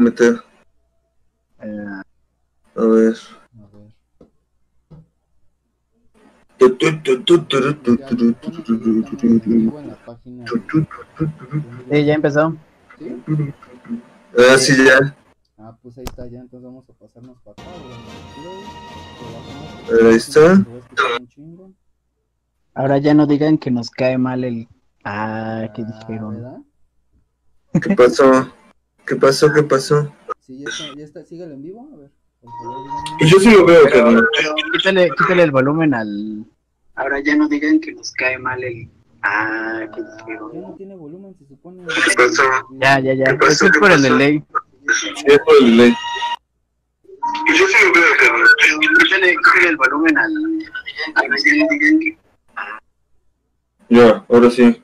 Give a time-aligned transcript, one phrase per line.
[0.00, 0.42] meter.
[1.62, 2.02] Eh,
[2.76, 3.14] A ver.
[3.56, 3.90] A ver.
[6.58, 6.66] Que
[11.90, 12.56] sí, ya empezó.
[12.98, 13.22] ¿Sí?
[14.38, 15.16] Ah, sí, ya.
[15.58, 17.70] Ah, pues ahí está ya, entonces vamos a pasarnos para acá.
[20.08, 20.64] ahí está.
[22.74, 24.68] Ahora ya no digan que nos cae mal el.
[25.04, 26.34] Ah, ¿qué Ah, dijeron?
[26.34, 26.58] ¿verdad?
[27.82, 28.52] ¿Qué pasó?
[29.10, 29.52] ¿Qué pasó?
[29.52, 30.14] ¿Qué pasó?
[30.38, 32.10] Sí, ya está, ya está, síguelo en vivo, a ver.
[33.18, 36.44] Pues yo sí lo veo, Pero, pero quítale, quítale el volumen al.
[36.94, 38.88] Ahora ya no digan que nos cae mal el.
[39.22, 40.52] Ah, ¿qué Ah, dijeron?
[40.54, 41.82] ya no tiene volumen, se supone.
[41.88, 42.42] ¿Qué pasó?
[42.80, 43.24] Ya, ya, ya.
[43.24, 43.50] ¿Qué pasó?
[43.52, 44.44] Eso es ¿Qué por el delay.
[44.94, 45.94] Sí, es por el delay.
[47.46, 48.48] Pues yo sí lo veo, carnal.
[49.02, 50.32] Quítale, quítale el volumen al.
[51.16, 52.18] Ahora ya no digan que.
[53.88, 54.80] Ya, ahora sí.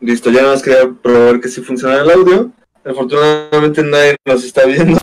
[0.00, 2.52] Listo, ya nada más quería probar que sí funciona el audio.
[2.84, 4.98] Afortunadamente nadie nos está viendo.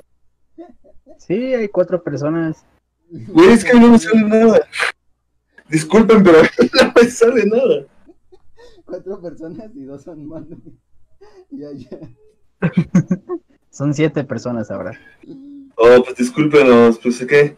[1.17, 2.65] Sí, hay cuatro personas.
[3.09, 4.67] Güey, es que no me sale nada.
[5.69, 6.41] Disculpen, pero
[6.73, 7.85] no me sale nada.
[8.85, 10.59] Cuatro personas y dos son manos.
[11.51, 11.97] Ya, ya.
[13.69, 14.99] Son siete personas ahora.
[15.75, 17.55] Oh, pues discúlpenos, pues qué.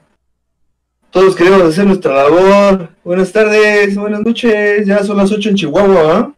[1.10, 2.90] Todos queremos hacer nuestra labor.
[3.04, 4.86] Buenas tardes, buenas noches.
[4.86, 6.34] Ya son las 8 en Chihuahua, ¿ah?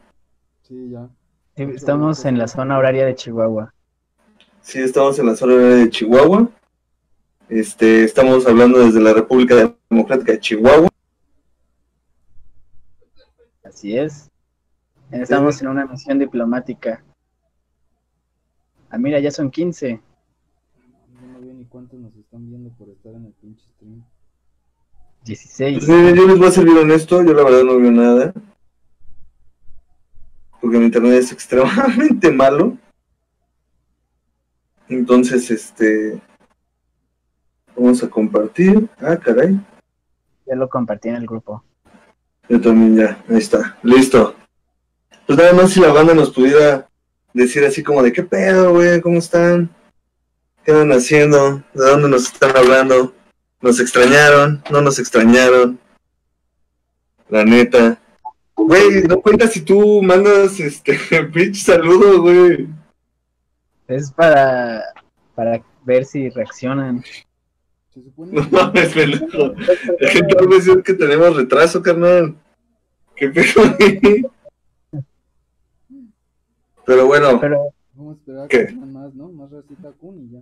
[0.62, 1.08] Sí, ya.
[1.56, 3.73] Sí, Estamos en la zona horaria de Chihuahua.
[4.64, 6.48] Sí, estamos en la zona de Chihuahua.
[7.50, 10.88] Este, estamos hablando desde la República Democrática de Chihuahua.
[13.62, 14.30] Así es.
[15.10, 17.04] Estamos en una misión diplomática.
[18.88, 20.00] Ah, mira, ya son 15.
[20.00, 24.02] Yo no veo ni cuántos nos están viendo por estar en el pinche stream.
[25.26, 25.84] 16.
[25.84, 28.32] Pues, miren, yo les voy a ser bien honesto, yo la verdad no veo nada.
[30.62, 32.78] Porque mi internet es extremadamente malo.
[34.88, 36.20] Entonces, este.
[37.76, 38.88] Vamos a compartir.
[39.00, 39.58] Ah, caray.
[40.46, 41.64] Ya lo compartí en el grupo.
[42.48, 43.24] Yo también ya.
[43.28, 43.76] Ahí está.
[43.82, 44.34] Listo.
[45.26, 46.88] Pues nada más si la banda nos pudiera
[47.32, 49.70] decir así como de qué pedo, güey, ¿cómo están?
[50.64, 51.62] ¿Qué andan haciendo?
[51.72, 53.14] ¿De dónde nos están hablando?
[53.60, 54.62] ¿Nos extrañaron?
[54.70, 55.78] ¿No nos extrañaron?
[57.28, 57.98] La neta.
[58.54, 60.98] Güey, no cuenta si tú mandas este
[61.32, 62.68] pinche saludo, güey.
[63.88, 64.82] Es para,
[65.34, 67.02] para ver si reaccionan.
[67.92, 69.54] Se supone No que mames, pendejo.
[70.00, 72.34] La gente va a decir que tenemos retraso, carnal.
[73.14, 73.76] ¿Qué pedo?
[76.86, 78.66] Pero bueno, Pero vamos a esperar ¿Qué?
[78.66, 79.28] que más, ¿no?
[79.30, 80.40] Más racita Kun y ya.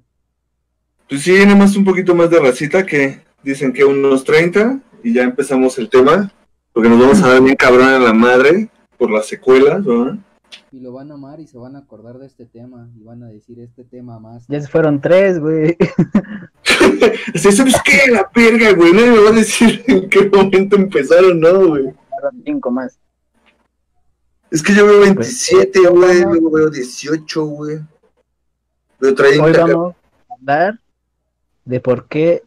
[1.08, 5.12] pues sí, nada más un poquito más de racita que dicen que unos 30 y
[5.14, 6.32] ya empezamos el tema.
[6.72, 10.16] Porque nos vamos a dar bien cabrón a la madre por las secuelas, ¿verdad?
[10.70, 12.88] Y lo van a amar y se van a acordar de este tema.
[12.96, 14.46] Y van a decir este tema más.
[14.48, 15.76] ya se fueron tres, güey.
[17.34, 18.10] Así, ¿Sabes qué?
[18.10, 18.92] La verga, güey.
[18.92, 21.92] Nadie me va a decir en qué momento empezaron, ¿no, güey?
[22.08, 22.98] Fueron cinco más.
[24.50, 26.22] Es que yo veo 27, güey.
[26.22, 27.78] Luego veo 18, güey.
[29.00, 29.44] Veo 30.
[29.44, 29.94] Hoy vamos
[30.28, 30.80] a hablar
[31.64, 32.42] de por qué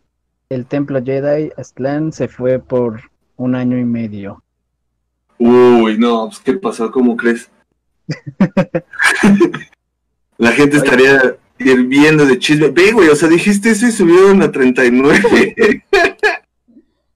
[0.49, 3.01] el templo Jedi Aztlán se fue por
[3.37, 4.43] un año y medio.
[5.37, 6.91] Uy, no, pues ¿qué pasó?
[6.91, 7.49] ¿Cómo crees?
[10.38, 12.69] La gente estaría hirviendo de chisme.
[12.69, 15.83] Ve, güey, o sea, dijiste eso y subieron a 39.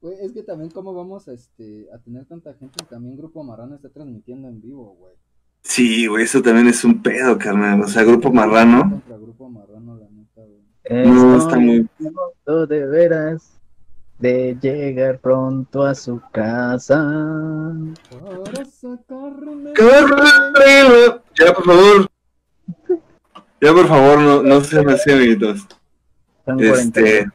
[0.01, 2.85] Güey, es que también cómo vamos a, este, a tener tanta gente.
[2.89, 5.13] También Grupo Marrano está transmitiendo en vivo, güey.
[5.61, 7.81] sí, güey, eso también es un pedo, carnal.
[7.81, 8.89] O sea, Grupo Marrano.
[8.89, 11.05] Contra Grupo Marrano, la neta, güey.
[11.05, 11.85] No, está muy...
[12.67, 13.58] de veras
[14.19, 16.97] de llegar pronto a su casa.
[18.09, 19.73] Para sacarme.
[21.37, 22.07] Ya, por favor.
[23.61, 25.67] Ya, por favor, no, no sean así, amiguitos.
[26.45, 27.33] Son Este, 40.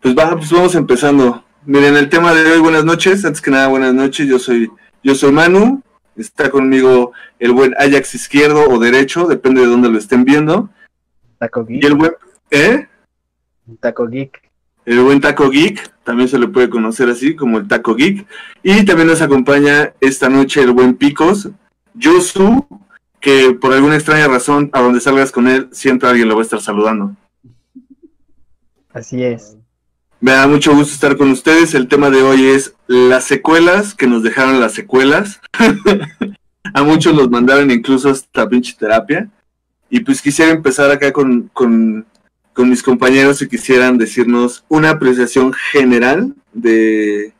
[0.00, 1.44] pues va, pues vamos empezando.
[1.64, 3.24] Miren, el tema de hoy, buenas noches.
[3.24, 4.26] Antes que nada, buenas noches.
[4.28, 4.70] Yo soy,
[5.02, 5.82] yo soy Manu.
[6.16, 10.70] Está conmigo el buen Ajax izquierdo o derecho, depende de dónde lo estén viendo.
[11.38, 11.84] Taco Y Geek.
[11.84, 12.12] el buen,
[12.50, 12.88] ¿eh?
[13.80, 14.45] Taco Geek.
[14.86, 18.26] El buen Taco Geek, también se le puede conocer así como el Taco Geek.
[18.62, 21.50] Y también nos acompaña esta noche el buen Picos,
[21.94, 22.66] Yosu,
[23.20, 26.44] que por alguna extraña razón, a donde salgas con él, siempre alguien lo va a
[26.44, 27.16] estar saludando.
[28.94, 29.56] Así es.
[30.20, 31.74] Me da mucho gusto estar con ustedes.
[31.74, 35.40] El tema de hoy es las secuelas que nos dejaron las secuelas.
[36.74, 39.28] a muchos los mandaron incluso hasta pinche terapia.
[39.90, 42.06] Y pues quisiera empezar acá con, con,
[42.56, 47.34] con mis compañeros si quisieran decirnos una apreciación general de,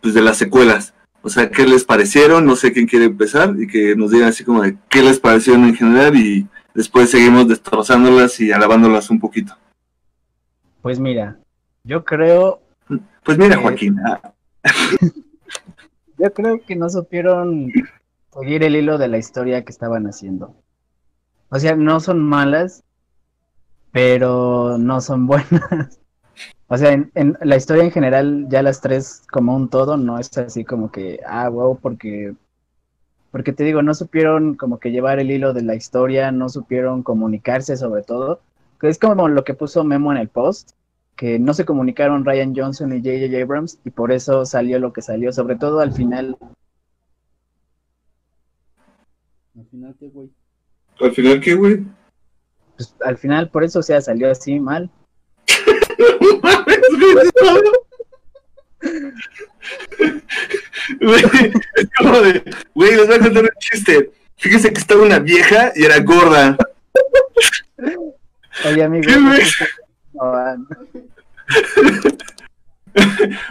[0.00, 0.94] pues de las secuelas.
[1.20, 2.46] O sea, ¿qué les parecieron?
[2.46, 5.64] No sé quién quiere empezar y que nos digan así como de qué les parecieron
[5.64, 9.54] en general y después seguimos destrozándolas y alabándolas un poquito.
[10.80, 11.38] Pues mira,
[11.84, 12.62] yo creo.
[13.24, 13.98] Pues mira, Joaquín.
[14.00, 14.32] Ah.
[16.18, 17.70] yo creo que no supieron
[18.32, 20.56] seguir el hilo de la historia que estaban haciendo.
[21.50, 22.82] O sea, no son malas,
[23.92, 26.00] pero no son buenas.
[26.70, 30.36] O sea, en, la historia en general, ya las tres como un todo, no es
[30.36, 32.34] así como que, ah, wow, porque,
[33.30, 37.02] porque te digo, no supieron como que llevar el hilo de la historia, no supieron
[37.02, 38.42] comunicarse sobre todo.
[38.78, 40.72] Que es como lo que puso Memo en el post,
[41.16, 43.42] que no se comunicaron Ryan Johnson y J.J.
[43.42, 46.36] Abrams y por eso salió lo que salió, sobre todo al final.
[49.56, 50.30] ¿Al final qué, güey?
[51.00, 51.84] ¿Al final qué, güey?
[52.78, 54.88] Pues al final por eso, o sea, salió así mal.
[61.00, 62.44] es como de,
[62.74, 64.12] güey, les voy a contar un chiste.
[64.36, 66.56] Fíjese que estaba una vieja y era gorda.
[68.64, 69.10] Oye, amigo.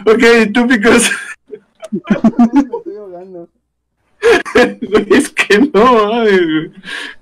[0.06, 0.24] ok,
[0.54, 1.10] tú picos.
[4.54, 6.70] Estoy es que no, mames,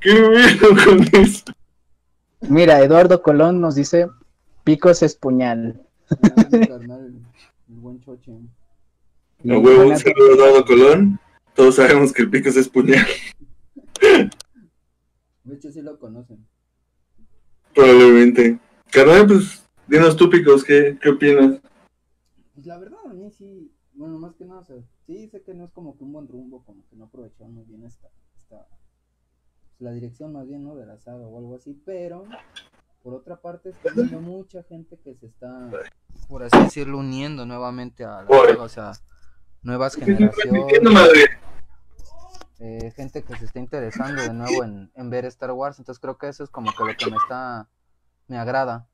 [0.00, 1.44] qué miedo con eso.
[2.48, 4.08] Mira, Eduardo Colón nos dice,
[4.64, 5.82] Picos es puñal.
[6.52, 7.20] el
[7.68, 8.32] buen choche.
[8.32, 11.20] A huevo, un saludo Eduardo Colón.
[11.54, 13.06] Todos sabemos que el Picos es puñal.
[15.44, 16.46] De hecho, sí lo conocen.
[17.74, 18.58] Probablemente.
[18.90, 21.60] Carnal, pues, dinos tú, Picos, ¿qué, qué opinas?
[22.54, 24.76] Pues la verdad, a mí sí, bueno, más que nada, o sea,
[25.06, 27.64] sí sé que no es como que un buen rumbo, como que no aprovecharon muy
[27.64, 28.08] bien esta,
[29.78, 30.74] la dirección más bien, ¿no?
[30.74, 32.24] De la saga o algo así, pero
[33.06, 35.70] por otra parte, está viendo mucha gente que se está,
[36.28, 38.26] por así decirlo, uniendo nuevamente a la
[38.58, 38.94] o sea,
[39.62, 40.64] nuevas generaciones.
[42.58, 46.26] Eh, gente que se está interesando de nuevo en, ver Star Wars, entonces creo que
[46.26, 47.68] eso es como que lo que me está,
[48.26, 48.88] me agrada.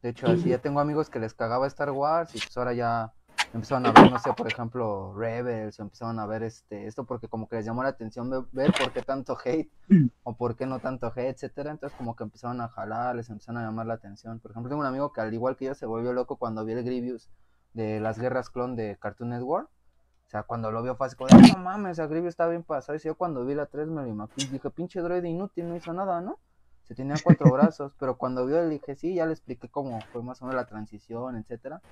[0.00, 3.12] De hecho, así ya tengo amigos que les cagaba Star Wars y pues ahora ya
[3.52, 7.28] empezaron a ver, no sé, por ejemplo, Rebels, o empezaron a ver este, esto porque
[7.28, 9.70] como que les llamó la atención ver por qué tanto hate,
[10.22, 13.62] o por qué no tanto hate, etcétera, entonces como que empezaron a jalar, les empezaron
[13.62, 14.38] a llamar la atención.
[14.38, 16.78] Por ejemplo, tengo un amigo que al igual que yo se volvió loco cuando vio
[16.78, 17.30] el Grievous
[17.74, 19.68] de las guerras clon de Cartoon Network.
[19.68, 22.96] O sea, cuando lo vio fue así como, no mames, el Grievous está bien pasado.
[22.96, 25.92] Y yo cuando vi la 3 me lo imaginé, dije, pinche droide inútil, no hizo
[25.92, 26.38] nada, ¿no?
[26.84, 30.22] Se tenía cuatro brazos, pero cuando vio el dije, sí, ya le expliqué cómo fue
[30.22, 31.82] más o menos la transición, etcétera.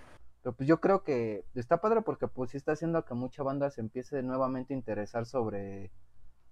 [0.49, 3.69] Pero pues yo creo que está padre porque pues sí está haciendo que mucha banda
[3.69, 5.91] se empiece nuevamente a interesar sobre,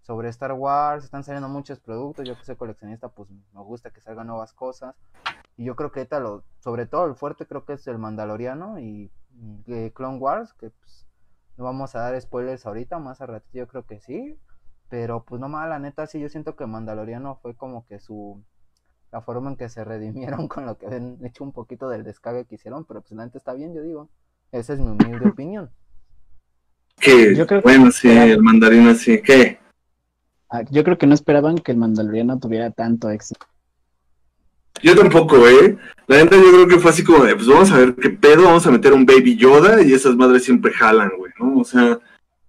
[0.02, 4.02] sobre Star Wars, están saliendo muchos productos, yo que soy coleccionista pues me gusta que
[4.02, 4.94] salgan nuevas cosas.
[5.56, 8.78] Y yo creo que ahorita lo, sobre todo el fuerte creo que es el Mandaloriano
[8.78, 9.10] y,
[9.94, 11.06] Clone Wars, que pues
[11.56, 14.38] no vamos a dar spoilers ahorita, más a ratito yo creo que sí.
[14.90, 18.44] Pero pues no más, la neta sí yo siento que Mandaloriano fue como que su
[19.12, 22.44] la forma en que se redimieron con lo que han hecho un poquito del descague
[22.44, 24.08] que hicieron, pero pues la gente está bien, yo digo.
[24.52, 25.70] Esa es mi humilde opinión.
[26.98, 29.58] Que, yo creo bueno, sí, el mandarino sí, ¿qué?
[30.48, 33.44] Ah, yo creo que no esperaban que el mandaloriano tuviera tanto éxito.
[34.82, 35.76] Yo tampoco, ¿eh?
[36.06, 38.44] La gente yo creo que fue así como de, pues vamos a ver qué pedo,
[38.44, 41.58] vamos a meter un Baby Yoda y esas madres siempre jalan, güey, ¿no?
[41.58, 41.98] O sea,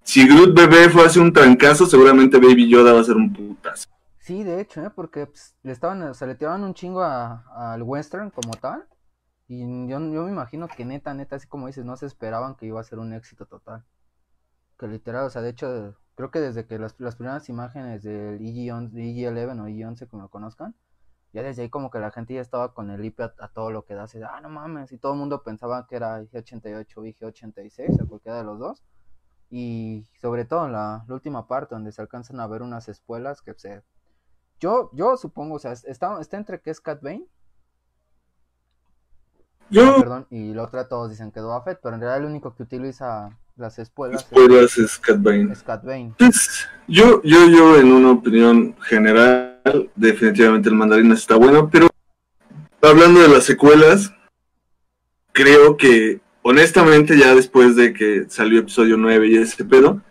[0.04, 3.90] si Groot bebé fue hace un trancazo, seguramente Baby Yoda va a ser un putazo.
[4.28, 4.90] Sí, de hecho, ¿eh?
[4.90, 8.86] porque pues, le estaban, o sea, le tiraban un chingo al western como tal.
[9.48, 12.66] Y yo, yo me imagino que neta, neta, así como dices, no se esperaban que
[12.66, 13.86] iba a ser un éxito total.
[14.78, 19.62] Que literal, o sea, de hecho, creo que desde que las, primeras imágenes del EG-11
[19.62, 20.76] o EG-11, como lo conozcan,
[21.34, 23.86] ya desde ahí como que la gente ya estaba con el IP a, todo lo
[23.86, 27.06] que da, así, ah, no mames, y todo el mundo pensaba que era IG-88 o
[27.06, 28.84] IG-86, o cualquiera de los dos.
[29.50, 33.42] Y sobre todo en la, la, última parte, donde se alcanzan a ver unas espuelas
[33.42, 33.84] que se
[34.60, 37.26] yo, yo supongo, o sea, está, está entre que es Cat Bane.
[39.70, 39.96] Yo.
[39.96, 42.56] Ah, perdón, y la otra todos dicen que es Fett, pero en realidad el único
[42.56, 45.52] que utiliza las espuelas, espuelas es, Cat Bane.
[45.52, 46.14] Es Cat Bane.
[46.18, 51.88] Pues, yo, yo, yo, en una opinión general, definitivamente el mandarín está bueno, pero
[52.82, 54.14] hablando de las secuelas,
[55.34, 60.02] creo que honestamente ya después de que salió episodio 9 y ese pedo,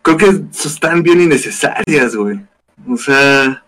[0.00, 2.40] creo que están bien innecesarias, güey.
[2.88, 3.64] O sea,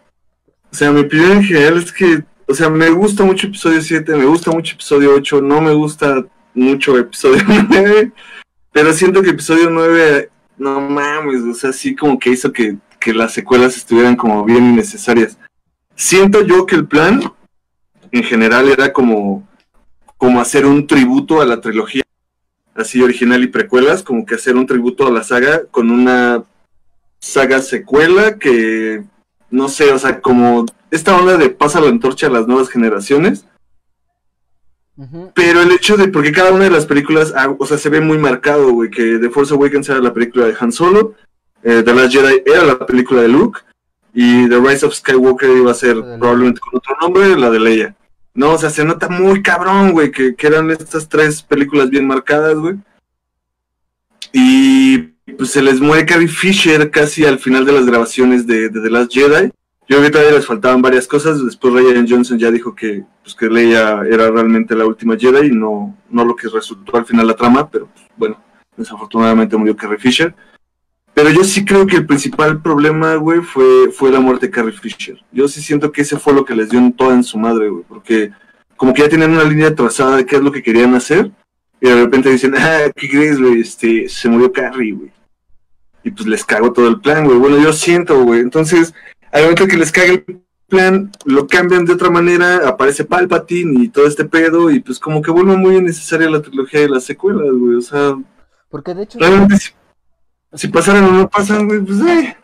[0.71, 4.15] o sea, mi opinión en general es que, o sea, me gusta mucho episodio 7,
[4.15, 8.13] me gusta mucho episodio 8, no me gusta mucho episodio 9,
[8.73, 13.15] pero siento que episodio 9, no mames, o sea, sí como que hizo que, que
[13.15, 15.39] las secuelas estuvieran como bien innecesarias.
[15.95, 17.23] Siento yo que el plan,
[18.13, 19.49] en general, era como,
[20.19, 22.03] como hacer un tributo a la trilogía,
[22.75, 26.45] así original y precuelas, como que hacer un tributo a la saga con una
[27.27, 29.03] saga secuela que,
[29.51, 33.45] no sé, o sea, como esta onda de pasa la antorcha a las nuevas generaciones.
[35.35, 38.01] Pero el hecho de, porque cada una de las películas, ah, o sea, se ve
[38.01, 41.15] muy marcado, güey, que The Force Awakens era la película de Han Solo,
[41.63, 43.61] eh, The Last Jedi era la película de Luke,
[44.15, 47.97] y The Rise of Skywalker iba a ser probablemente con otro nombre, la de Leia.
[48.33, 52.07] No, o sea, se nota muy cabrón, güey, que, que eran estas tres películas bien
[52.07, 52.77] marcadas, güey.
[54.33, 58.91] Y pues se les muere Carrie Fisher casi al final de las grabaciones de, The
[58.91, 59.51] Last Jedi.
[59.89, 61.45] Yo vi que todavía les faltaban varias cosas.
[61.45, 65.51] Después Ryan Johnson ya dijo que, pues, que Leia era realmente la última Jedi y
[65.51, 68.43] no, no lo que resultó al final la trama, pero pues, bueno,
[68.77, 70.35] desafortunadamente murió Carrie Fisher.
[71.15, 74.73] Pero yo sí creo que el principal problema, güey, fue, fue la muerte de Carrie
[74.73, 75.19] Fisher.
[75.33, 77.69] Yo sí siento que ese fue lo que les dio en toda en su madre,
[77.69, 78.33] güey, porque
[78.77, 81.31] como que ya tenían una línea trazada de qué es lo que querían hacer,
[81.81, 83.61] y de repente dicen, ah, ¿qué crees, güey?
[83.61, 85.16] Este, se murió Carrie, güey.
[86.07, 87.37] Y pues les cago todo el plan, güey.
[87.37, 88.39] Bueno, yo siento, güey.
[88.39, 88.95] Entonces,
[89.33, 93.89] al momento que les cague el plan, lo cambian de otra manera, aparece Palpatine y
[93.89, 97.51] todo este pedo, y pues como que vuelve muy innecesaria la trilogía de las secuelas,
[97.51, 97.75] güey.
[97.75, 98.17] O sea,
[98.69, 99.73] Porque de hecho, realmente si,
[100.53, 102.37] si pasaran o no pasan, güey, pues eh.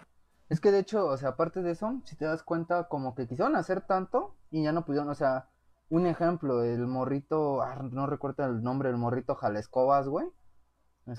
[0.49, 3.29] es que de hecho, o sea, aparte de eso, si te das cuenta, como que
[3.29, 5.47] quisieron hacer tanto y ya no pudieron, o sea,
[5.89, 10.27] un ejemplo, el morrito, ah, no recuerdo el nombre, el morrito Jalescobas, güey.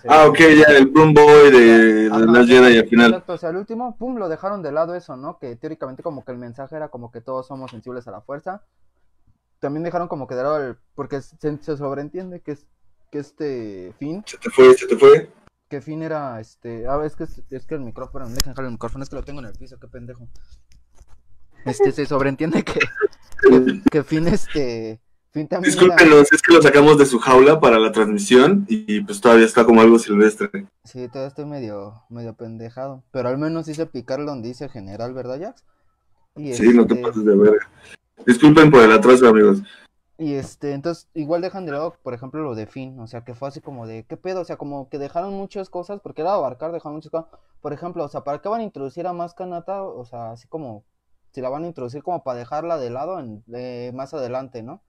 [0.07, 3.11] Ah, ok, ya el Broom Boy de, de Ajá, las Jedi al final.
[3.11, 5.37] Exacto, o sea, al último, pum, lo dejaron de lado eso, ¿no?
[5.39, 8.63] Que teóricamente como que el mensaje era como que todos somos sensibles a la fuerza.
[9.59, 10.77] También dejaron como que de lado el...
[10.95, 12.65] Porque se, se sobreentiende que es
[13.11, 15.29] que este Finn, Se te fue, se te fue.
[15.69, 16.87] que Finn era este...
[16.87, 19.39] Ah, es que, es, que el micrófono, dejen dejar el micrófono, es que lo tengo
[19.41, 20.27] en el piso, qué pendejo.
[21.65, 22.79] Este, se sobreentiende que,
[23.41, 25.02] que, que Finn, este...
[25.33, 29.65] Discúlpenos, es que lo sacamos de su jaula para la transmisión y pues todavía está
[29.65, 30.67] como algo silvestre.
[30.83, 33.03] Sí, todavía estoy medio, medio pendejado.
[33.11, 35.63] Pero al menos hice picar donde dice general, ¿verdad, Jax?
[36.35, 37.67] Y Sí, no te este, pases de verga.
[38.27, 39.63] Disculpen por el atraso, amigos.
[40.19, 43.33] Y este, entonces, igual dejan de lado, por ejemplo, lo de Finn, o sea, que
[43.33, 44.41] fue así como de, ¿qué pedo?
[44.41, 47.27] O sea, como que dejaron muchas cosas, porque era abarcar, dejaron muchas cosas.
[47.59, 49.81] Por ejemplo, o sea, ¿para qué van a introducir a más Kanata?
[49.81, 50.85] O sea, así como,
[51.31, 54.81] si la van a introducir como para dejarla de lado en, eh, más adelante, ¿no?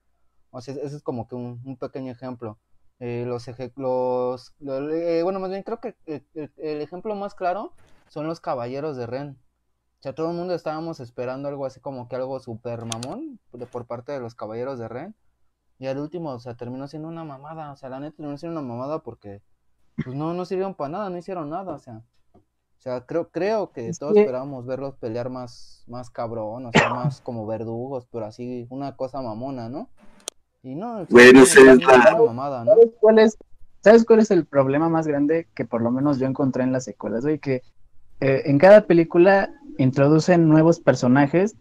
[0.55, 2.57] O sea, ese es como que un, un pequeño ejemplo.
[2.99, 7.35] Eh, los, eje- los, eh, bueno, más bien creo que eh, el, el ejemplo más
[7.35, 7.73] claro
[8.07, 9.37] son los caballeros de Ren.
[9.99, 13.65] O sea, todo el mundo estábamos esperando algo así como que algo super mamón de-
[13.67, 15.15] por parte de los caballeros de Ren.
[15.79, 17.71] Y al último, o sea, terminó siendo una mamada.
[17.71, 19.41] O sea, la neta terminó siendo una mamada porque
[20.03, 21.73] pues no, no sirvieron para nada, no hicieron nada.
[21.75, 26.73] O sea, o sea creo, creo que todos esperábamos verlos pelear más, más cabrón, o
[26.73, 29.89] sea, más como verdugos, pero así, una cosa mamona, ¿no?
[30.65, 32.71] Y no, o sea, Güey, no sé, terminó es la- mamada, ¿no?
[32.71, 33.37] ¿Sabes cuál es,
[33.83, 36.85] ¿Sabes cuál es el problema más grande que por lo menos yo encontré en las
[36.85, 37.37] secuelas, güey?
[37.37, 37.61] Que
[38.19, 41.55] eh, en cada película introducen nuevos personajes,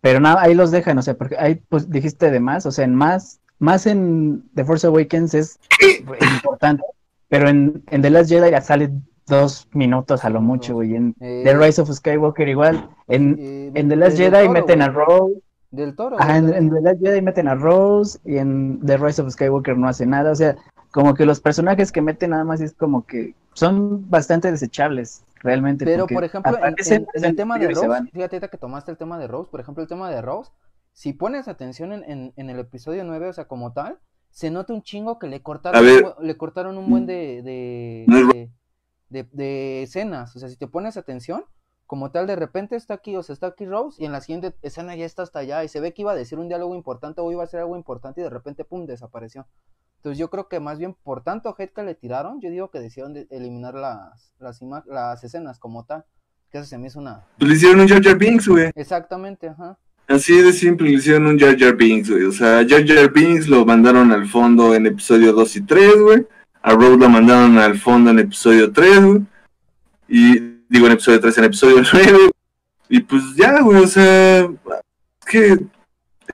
[0.00, 2.84] pero nada, ahí los dejan, o sea, porque ahí pues dijiste de más, o sea,
[2.84, 5.60] en más, más en The Force Awakens es
[6.34, 6.82] importante,
[7.28, 8.90] pero en, en The Last Jedi ya sale
[9.26, 10.96] dos minutos a lo mucho, güey.
[10.96, 14.82] En Eh, The Rise of Skywalker igual, en, eh, en The Last Jedi Toro, meten
[14.82, 14.88] a.
[14.88, 15.40] Rose,
[15.74, 16.16] Del toro.
[16.20, 19.76] Ajá, en, en The Last Jedi meten a Rose y en The Rise of Skywalker
[19.76, 20.30] no hace nada.
[20.30, 20.56] O sea,
[20.92, 25.84] como que los personajes que meten nada más es como que son bastante desechables, realmente.
[25.84, 28.96] Pero, por ejemplo, en, aparecen, en- en el tema de Rose, fíjate que tomaste el
[28.98, 30.50] tema de Rose, por ejemplo, el tema de Rose,
[30.92, 33.98] si pones atención en, en- en el episodio 9, o sea, como tal,
[34.30, 38.04] se nota un chingo que le cortaron, un buen- le cortaron un buen de, de,
[38.08, 38.50] No es de,
[39.10, 40.34] de- de escenas.
[40.34, 41.44] O sea, si te pones atención,
[41.94, 44.52] como tal, de repente está aquí, o sea, está aquí Rose, y en la siguiente
[44.62, 47.20] escena ya está hasta allá, y se ve que iba a decir un diálogo importante
[47.20, 49.46] o iba a hacer algo importante, y de repente, pum, desapareció.
[49.98, 52.80] Entonces yo creo que más bien por tanto hate que le tiraron, yo digo que
[52.80, 56.04] decidieron de eliminar las, las escenas como tal.
[56.50, 57.22] Que eso se me hizo una...
[57.38, 58.72] Pues le hicieron un Jar Jar Binks, güey.
[58.74, 59.78] Exactamente, ajá.
[60.08, 62.24] Así de simple, le hicieron un Jar Jar Binks, güey.
[62.24, 66.26] O sea, Jar Jar Binks lo mandaron al fondo en episodio 2 y 3, güey.
[66.60, 69.22] A Rose lo mandaron al fondo en episodio 3, güey.
[70.08, 72.30] Y digo en episodio 3, en episodio 9.
[72.88, 75.58] Y pues ya, güey, o sea, es que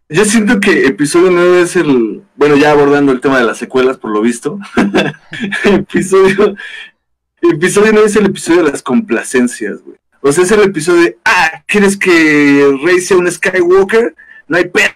[0.08, 3.98] yo siento que episodio 9 es el, bueno, ya abordando el tema de las secuelas,
[3.98, 4.58] por lo visto.
[5.64, 6.56] episodio,
[7.42, 9.98] episodio 9 es el episodio de las complacencias, güey.
[10.22, 14.14] O sea, es el episodio de, ah, ¿quieres que Rey sea un Skywalker?
[14.48, 14.90] No hay pedo,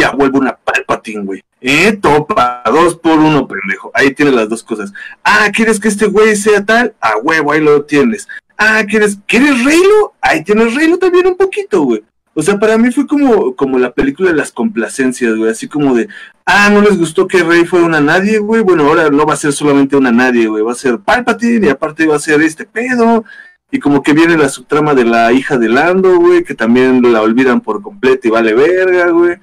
[0.00, 1.42] ya vuelvo una Palpatine, güey.
[1.60, 3.90] Eh, topa, dos por uno, pendejo.
[3.94, 4.92] Ahí tienes las dos cosas.
[5.24, 6.94] Ah, ¿quieres que este güey sea tal?
[7.00, 8.28] A huevo, ahí lo tienes.
[8.56, 10.14] Ah, ¿quieres, ¿quieres Reylo?
[10.20, 12.02] Ahí tienes Reylo también un poquito, güey.
[12.34, 15.50] O sea, para mí fue como, como la película de las complacencias, güey.
[15.50, 16.08] Así como de,
[16.46, 18.62] ah, no les gustó que Rey fuera una nadie, güey.
[18.62, 20.62] Bueno, ahora no va a ser solamente una nadie, güey.
[20.62, 23.24] Va a ser Palpatine y aparte va a ser este pedo.
[23.72, 27.22] Y como que viene la subtrama de la hija de Lando, güey, que también la
[27.22, 29.36] olvidan por completo y vale verga, güey.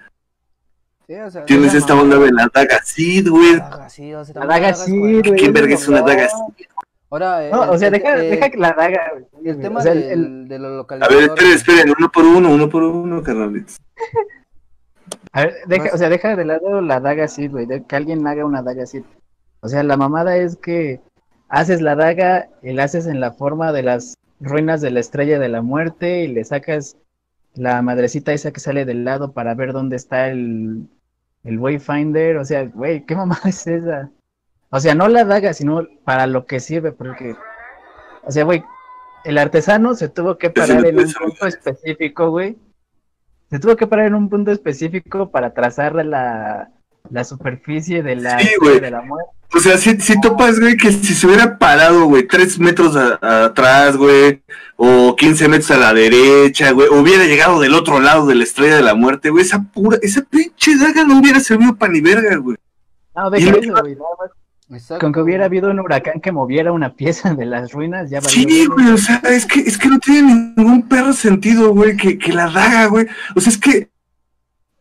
[1.07, 3.53] Sí, o sea, Tienes esta onda de la daga Sid, güey.
[3.57, 5.21] La daga, sí, o sea, La daga güey.
[5.21, 6.65] ¿Quién verga es una daga Sid?
[7.11, 9.11] Ahora, No, el- o sea, el- deja, eh, deja que la daga.
[9.13, 9.47] güey.
[9.49, 11.19] El tema O sea, el- del- el- de los A localizadores.
[11.21, 13.77] ver, esperen, esperen, uno por uno, uno por uno, carnalitos.
[15.31, 18.25] A ver, deja, o sea, deja de lado la daga así, güey, de que alguien
[18.25, 19.03] haga una daga así.
[19.61, 21.01] O sea, la mamada es que
[21.49, 25.37] haces la daga y la haces en la forma de las ruinas de la estrella
[25.39, 26.97] de la muerte y le sacas
[27.55, 30.87] la madrecita esa que sale del lado para ver dónde está el,
[31.43, 32.37] el Wayfinder.
[32.37, 34.11] O sea, güey, ¿qué mamada es esa?
[34.69, 37.35] O sea, no la daga, sino para lo que sirve, porque,
[38.23, 38.63] o sea, güey,
[39.23, 42.57] el artesano se tuvo que parar en un punto específico, güey.
[43.49, 46.71] Se tuvo que parar en un punto específico para trazar la,
[47.09, 48.49] la superficie de la, Sí,
[48.81, 49.31] de la muerte.
[49.55, 53.17] O sea, si, si topas, güey, que si se hubiera parado, güey, tres metros a-
[53.21, 54.41] a- atrás, güey,
[54.75, 58.75] o 15 metros a la derecha, güey, hubiera llegado del otro lado de la estrella
[58.75, 62.35] de la muerte, güey, esa pura, esa pinche daga no hubiera servido para ni verga,
[62.35, 62.57] güey.
[63.15, 63.95] No, no- eso, güey.
[63.95, 64.31] más.
[64.71, 65.05] Exacto.
[65.05, 68.29] Con que hubiera habido un huracán que moviera una pieza de las ruinas, ya valió.
[68.31, 68.67] Sí, güey.
[68.67, 72.33] güey, o sea, es que, es que no tiene ningún perro sentido, güey, que, que
[72.33, 73.05] la daga, güey.
[73.35, 73.89] O sea, es que.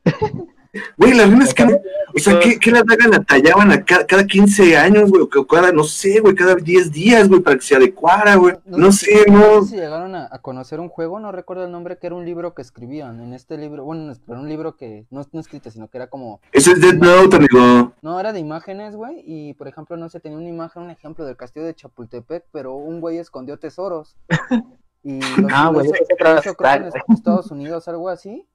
[0.97, 1.65] Güey, las ruinas que.
[1.65, 5.47] O sea, que, que la daga la tallaban a ca- cada, 15 años, güey, o
[5.47, 8.55] cada, no sé, güey, cada 10 días, güey, para que se adecuara, güey.
[8.67, 9.63] No sé, no.
[9.63, 12.25] sé si llegaron a, a conocer un juego, no recuerdo el nombre, que era un
[12.25, 13.21] libro que escribían.
[13.21, 16.41] En este libro, bueno, era un libro que no, no escrito, sino que era como.
[16.53, 17.93] Eso es Dead Note, amigo.
[18.03, 19.23] No, era de imágenes, güey.
[19.27, 22.75] Y por ejemplo, no sé, tenía una imagen, un ejemplo del castillo de Chapultepec, pero
[22.77, 24.17] un güey escondió tesoros.
[25.07, 26.91] Y los, Ah, güey, creo que en.
[27.15, 28.47] Estados Unidos, algo así.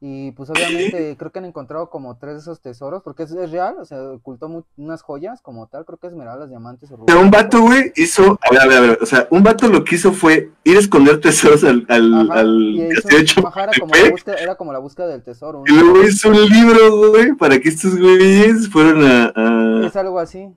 [0.00, 3.50] Y pues obviamente creo que han encontrado como tres de esos tesoros, porque es, es
[3.50, 7.16] real, o sea, ocultó unas joyas como tal, creo que esmeraldas, diamantes o O sea,
[7.16, 7.30] un rubíes.
[7.32, 8.38] vato, güey, hizo.
[8.40, 8.98] A ver, a ver, a ver.
[9.02, 12.40] O sea, un vato lo que hizo fue ir a esconder tesoros al, al, Ajá,
[12.40, 15.64] al castillo era como la búsqueda, era como la búsqueda del tesoro.
[15.66, 19.32] Y luego hizo un libro, güey, para que estos güeyes fueran a.
[19.34, 20.48] a- Es algo así.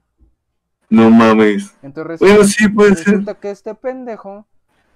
[0.89, 1.73] No mames.
[1.81, 3.05] Entonces Bueno, sí, puede ser.
[3.07, 4.45] resulta que este pendejo,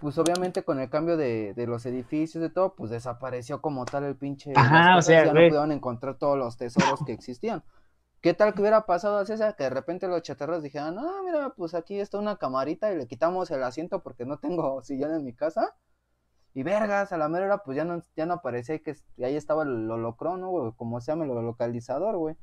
[0.05, 4.03] pues obviamente con el cambio de, de los edificios y todo, pues desapareció como tal
[4.03, 4.53] el pinche.
[4.55, 7.63] Ajá, o sea, ya no pudieron encontrar todos los tesoros que existían.
[8.21, 9.55] ¿Qué tal que hubiera pasado a César?
[9.55, 13.07] Que de repente los chatarros dijeran, ah, mira, pues aquí está una camarita y le
[13.07, 15.73] quitamos el asiento porque no tengo sillón en mi casa.
[16.53, 19.35] Y vergas, a la mera hora, pues ya no, ya no aparecía que y ahí
[19.35, 22.35] estaba el holocrono, güey, como se llama el localizador, güey.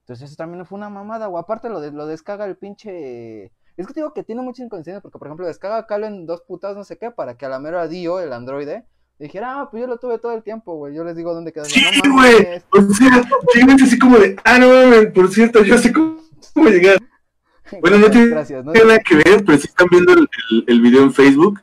[0.00, 1.40] Entonces eso también fue una mamada, güey.
[1.40, 3.52] Aparte lo, de, lo descarga el pinche...
[3.76, 6.42] Es que te digo que tiene mucha inconsistencia porque, por ejemplo, descarga Calo en dos
[6.42, 8.86] putas, no sé qué, para que a la mera Dio, el androide,
[9.18, 10.94] dijera, ah, pues yo lo tuve todo el tiempo, güey.
[10.94, 11.64] Yo les digo dónde queda.
[11.66, 12.42] Sí, no güey.
[12.42, 12.64] mames.
[12.72, 13.22] O sea,
[13.54, 16.16] llegan así como de, ah, no mames, por cierto, yo sé cómo,
[16.54, 16.98] cómo llegar.
[17.80, 18.70] Bueno, no tiene- Gracias, ¿no?
[18.70, 21.60] tiene nada que ver, pero si están viendo el, el- el video en Facebook,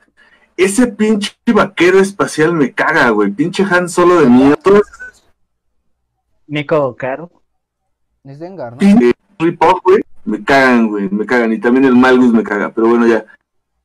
[0.58, 3.32] ese pinche vaquero espacial me caga, güey.
[3.32, 4.82] Pinche Han solo de mierda.
[6.48, 7.32] Nico Caro.
[8.26, 8.80] Es Dengar, ¿no?
[8.80, 11.54] pinche rip-off, güey, me cagan, güey, me cagan.
[11.54, 13.26] Y también el Malgus me caga, pero bueno, ya.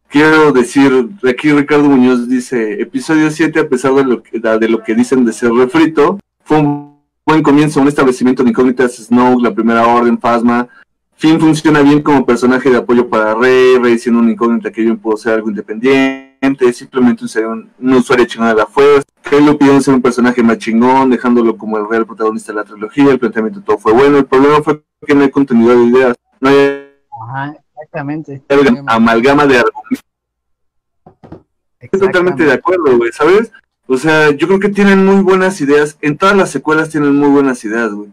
[0.08, 4.82] Quiero decir, aquí Ricardo Muñoz dice, episodio 7, a pesar de lo que, de lo
[4.82, 9.52] que dicen de ser refrito, fue un buen comienzo, un establecimiento de incógnitas, Snow, la
[9.52, 10.66] primera orden, Phasma.
[11.14, 14.96] Finn funciona bien como personaje de apoyo para Rey, Rey siendo una incógnita que bien
[14.96, 19.04] pudo ser algo independiente, simplemente un, un, usuario chingón de la fuerza.
[19.28, 23.10] Kylo pidió ser un personaje más chingón, dejándolo como el real protagonista de la trilogía,
[23.10, 26.48] el planteamiento todo fue bueno, el problema fue que no hay continuidad de ideas, no
[26.48, 26.88] hay
[27.22, 28.42] Ajá, exactamente.
[28.86, 30.04] amalgama de argumentos.
[31.80, 33.52] Estoy totalmente de acuerdo, güey, ¿sabes?
[33.86, 35.96] O sea, yo creo que tienen muy buenas ideas.
[36.02, 38.10] En todas las secuelas tienen muy buenas ideas, güey.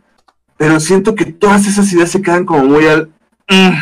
[0.57, 3.09] Pero siento que todas esas ideas se quedan como muy al.
[3.49, 3.73] mm,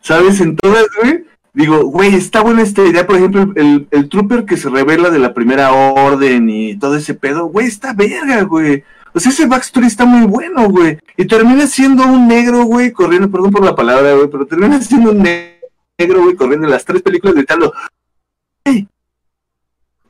[0.00, 0.40] ¿Sabes?
[0.40, 1.24] En todas, güey.
[1.54, 3.06] Digo, güey, está buena esta idea.
[3.06, 7.14] Por ejemplo, el, el trooper que se revela de la primera orden y todo ese
[7.14, 8.84] pedo, güey, está verga, güey.
[9.16, 10.98] O sea, ese backstory está muy bueno, güey.
[11.16, 15.12] Y termina siendo un negro, güey, corriendo, perdón por la palabra, güey, pero termina siendo
[15.12, 15.58] un ne-
[15.98, 17.72] negro, güey, corriendo en las tres películas gritando,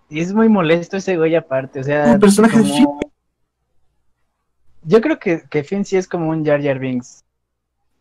[0.08, 3.00] Y es muy molesto ese güey aparte, o sea, Un personaje de como-
[4.82, 7.24] Yo creo que, que Finn sí es como un Jar Jar Binks.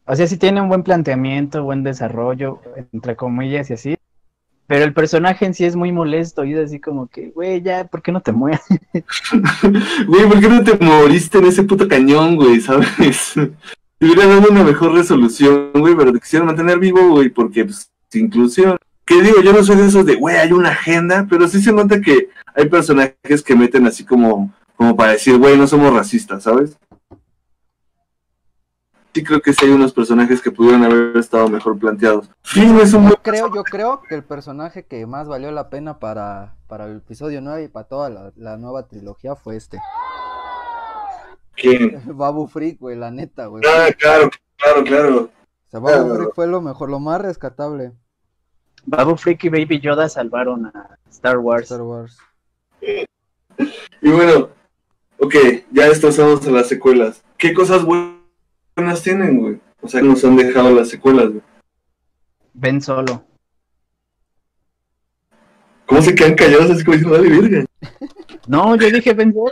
[0.07, 2.61] O sea, sí tiene un buen planteamiento, buen desarrollo,
[2.93, 3.97] entre comillas y así.
[4.67, 7.85] Pero el personaje en sí es muy molesto y es así como que, güey, ya,
[7.85, 8.61] ¿por qué no te mueres?
[10.07, 12.59] Güey, ¿por qué no te moriste en ese puto cañón, güey?
[12.61, 13.33] ¿Sabes?
[13.97, 17.89] Te hubiera dado una mejor resolución, güey, pero te quisieron mantener vivo, güey, porque, pues,
[18.13, 18.77] inclusión.
[19.05, 21.71] Que digo, yo no soy de esos de, güey, hay una agenda, pero sí se
[21.71, 26.43] nota que hay personajes que meten así como, como para decir, güey, no somos racistas,
[26.43, 26.77] ¿sabes?
[29.15, 32.29] Sí creo que sí hay unos personajes que pudieron haber estado mejor planteados.
[32.43, 35.69] Finn es un Yo buen creo, yo creo que el personaje que más valió la
[35.69, 39.79] pena para, para el episodio 9 y para toda la, la nueva trilogía fue este.
[41.55, 42.01] ¿Quién?
[42.17, 43.63] Babu Freak, güey, la neta, güey.
[43.65, 45.17] Ah, claro, claro, claro.
[45.17, 46.15] O sea, Babu claro.
[46.15, 47.93] Freak fue lo mejor, lo más rescatable
[48.85, 51.63] Babu Freak y Baby Yoda salvaron a Star Wars.
[51.63, 52.17] Star Wars.
[54.01, 54.49] Y bueno,
[55.17, 55.33] ok,
[55.71, 57.23] ya estamos en las secuelas.
[57.37, 58.14] ¿Qué cosas buenas
[59.03, 59.59] tienen, güey?
[59.81, 61.41] O sea, nos han dejado las secuelas, güey.
[62.53, 63.23] Ven solo.
[65.85, 67.65] ¿Cómo se quedan callados así como diciendo, dale, verga?
[68.47, 69.51] No, yo dije ven solo.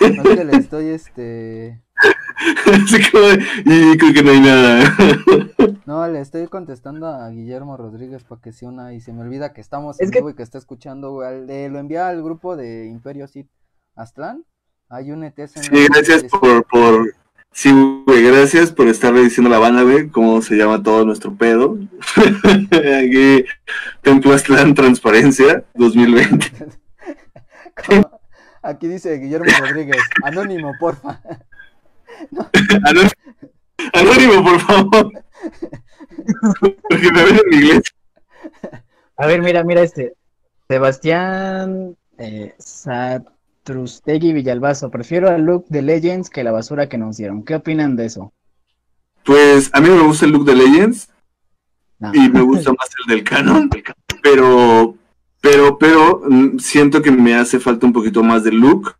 [0.00, 1.80] No es que le estoy, este...
[2.66, 3.26] Así como,
[3.64, 4.96] y creo que no hay nada.
[5.86, 9.52] No, le estoy contestando a Guillermo Rodríguez para que se una y se me olvida
[9.52, 11.46] que estamos Es en que- vivo y que está escuchando, güey.
[11.46, 13.48] Le- lo envía al grupo de Imperio Sith
[13.94, 14.44] Aztlán.
[14.88, 17.14] Hay un ETS en Sí, gracias por, por,
[17.54, 17.72] sí,
[18.06, 21.78] güey, gracias por estarle diciendo a la banda, güey, cómo se llama todo nuestro pedo.
[22.70, 23.44] Aquí,
[24.02, 26.52] Templo Aztlán Transparencia 2020.
[27.86, 28.20] Como-
[28.62, 31.20] Aquí dice Guillermo Rodríguez, anónimo, porfa.
[32.84, 33.10] Anónimo,
[33.92, 35.12] anónimo, por favor.
[36.88, 37.82] Porque me ven en inglés.
[39.18, 40.14] A ver, mira, mira este.
[40.66, 42.54] Sebastián eh,
[43.64, 44.90] Satrustegui Villalbazo.
[44.90, 47.44] Prefiero al look de Legends que la basura que nos dieron.
[47.44, 48.32] ¿Qué opinan de eso?
[49.24, 51.08] Pues a mí me gusta el look de Legends
[51.98, 52.14] No.
[52.14, 53.70] y me gusta más el del canon,
[54.22, 54.94] pero,
[55.40, 58.96] pero, pero mm, siento que me hace falta un poquito más de look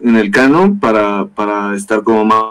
[0.00, 2.44] en el canon para, para estar como más.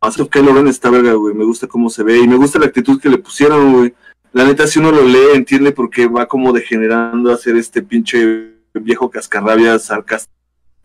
[0.00, 1.34] Más que Logan está verga, güey.
[1.34, 3.94] Me gusta cómo se ve y me gusta la actitud que le pusieron, güey.
[4.32, 7.82] La neta, si uno lo lee, entiende por qué va como degenerando a ser este
[7.82, 10.32] pinche viejo cascarrabias sarcástico.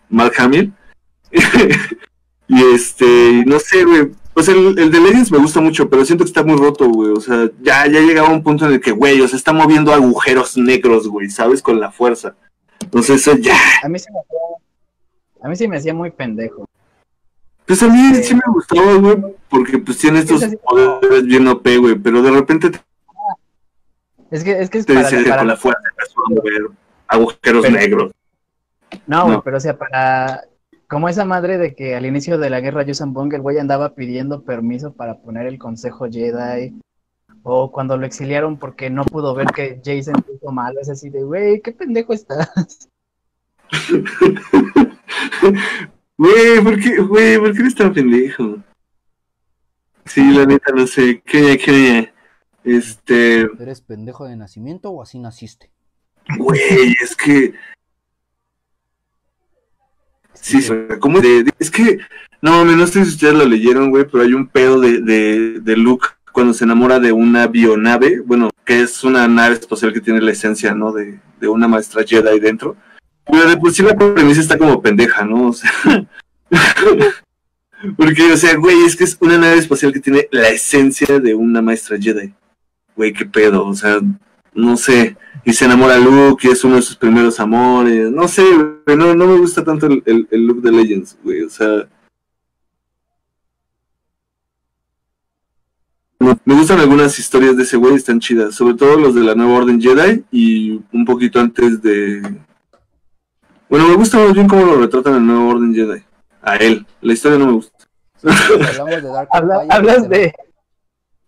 [0.10, 0.74] Mark Hamill.
[2.48, 4.12] y este, no sé, güey.
[4.34, 7.12] Pues el, el de Legends me gusta mucho, pero siento que está muy roto, güey.
[7.12, 9.94] O sea, ya, ya llegaba un punto en el que, güey, o sea, está moviendo
[9.94, 11.62] agujeros negros, güey, ¿sabes?
[11.62, 12.36] Con la fuerza.
[12.82, 13.56] Entonces, eso ya.
[13.84, 14.38] A mí se me hacía,
[15.44, 16.66] a mí se me hacía muy pendejo.
[17.68, 18.24] Pues a mí Sí.
[18.24, 19.18] sí me gustaba, güey,
[19.50, 22.80] porque pues tiene estos Es poderes bien OP, güey, pero de repente te,
[24.32, 25.80] Es que es, que es te para, dice que para- con la fuerza
[27.14, 28.12] agujeros Pero- negros.
[29.08, 29.44] No, güey, No.
[29.44, 30.44] pero o sea, para.
[30.88, 33.96] Como esa madre de que al inicio de la guerra Yusan Bong el güey andaba
[33.96, 36.80] pidiendo permiso para poner el consejo Jedi.
[37.42, 40.80] O cuando lo exiliaron porque no pudo ver que Jason hizo malo.
[40.80, 42.88] Es así de, güey, qué pendejo estás.
[46.18, 48.58] Güey, ¿por qué, güey, ¿por qué eres tan pendejo?
[50.06, 51.22] Sí, la neta, no sé.
[51.26, 52.14] ¿Qué, qué?
[52.64, 55.72] Este, ¿Eres pendejo de nacimiento o así naciste?
[56.38, 57.54] Güey, es que.
[60.34, 60.60] Sí,
[61.00, 62.00] ¿cómo de, de- es que,
[62.42, 65.78] no, no sé si ustedes lo leyeron, güey, pero hay un pedo de, de, de
[65.78, 70.20] Luke cuando se enamora de una bionave, bueno, que es una nave espacial que tiene
[70.20, 70.92] la esencia, ¿no?
[70.92, 72.76] De, de una maestra Jedi dentro.
[73.26, 75.50] Pero de por sí la premisa está como pendeja, ¿no?
[75.50, 75.72] O sea,
[77.98, 81.36] porque, o sea, güey, es que es una nave espacial que tiene la esencia de
[81.36, 82.34] una maestra Jedi.
[82.96, 84.00] Güey, qué pedo, o sea,
[84.54, 85.16] no sé.
[85.46, 88.10] Y se enamora Luke y es uno de sus primeros amores.
[88.12, 88.44] No sé,
[88.86, 91.88] güey, no, no me gusta tanto el, el, el look de Legends, güey, o sea.
[96.20, 98.56] no, me gustan algunas historias de ese güey, están chidas.
[98.56, 102.22] Sobre todo los de la Nueva Orden Jedi y un poquito antes de.
[103.70, 106.02] Bueno, me gusta más bien cómo lo retratan en la Nueva Orden Jedi.
[106.42, 106.86] A él.
[107.02, 107.74] La historia no me gusta.
[108.22, 110.34] Sí, hablamos de Dark Habla- Empire, hablas de.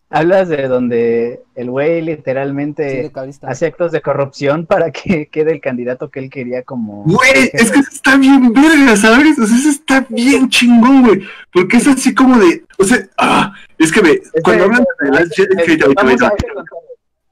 [0.09, 6.09] Hablas de donde el güey literalmente hace actos de corrupción para que quede el candidato
[6.09, 7.03] que él quería como.
[7.03, 9.39] Güey, es que eso está bien verga, ¿sabes?
[9.39, 11.21] O sea, eso está bien chingón, güey.
[11.51, 12.63] Porque es así como de.
[12.77, 15.55] O sea, ah, es que ve, Es cuando hablan de Last Jedi,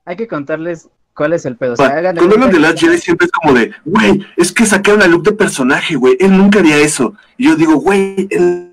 [0.06, 1.74] hay, que contarles, cuál es el pedo.
[1.74, 5.02] O sea, Cuando hablan de Last Jedi siempre es como de, güey, es que sacaron
[5.02, 6.18] a Luke de personaje, güey.
[6.20, 7.14] Él nunca haría eso.
[7.38, 8.73] Y yo digo, güey, el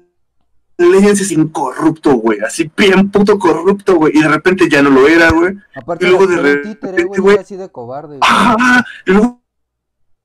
[0.87, 2.38] Legends es incorrupto, güey.
[2.40, 4.16] Así bien puto corrupto, güey.
[4.16, 5.57] Y de repente ya no lo era, güey.
[5.75, 8.19] Aparte, y luego de repente, güey, así de cobarde.
[8.19, 8.21] güey.
[8.23, 8.85] ¡Ah!
[9.07, 9.40] Y luego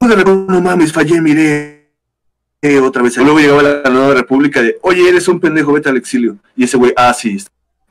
[0.01, 1.91] de repente, no mames, fallé, miré.
[2.61, 3.17] eh, otra vez.
[3.17, 6.37] Y luego llegaba la nueva república de, oye, eres un pendejo, vete al exilio.
[6.55, 7.37] Y ese güey, ah, sí.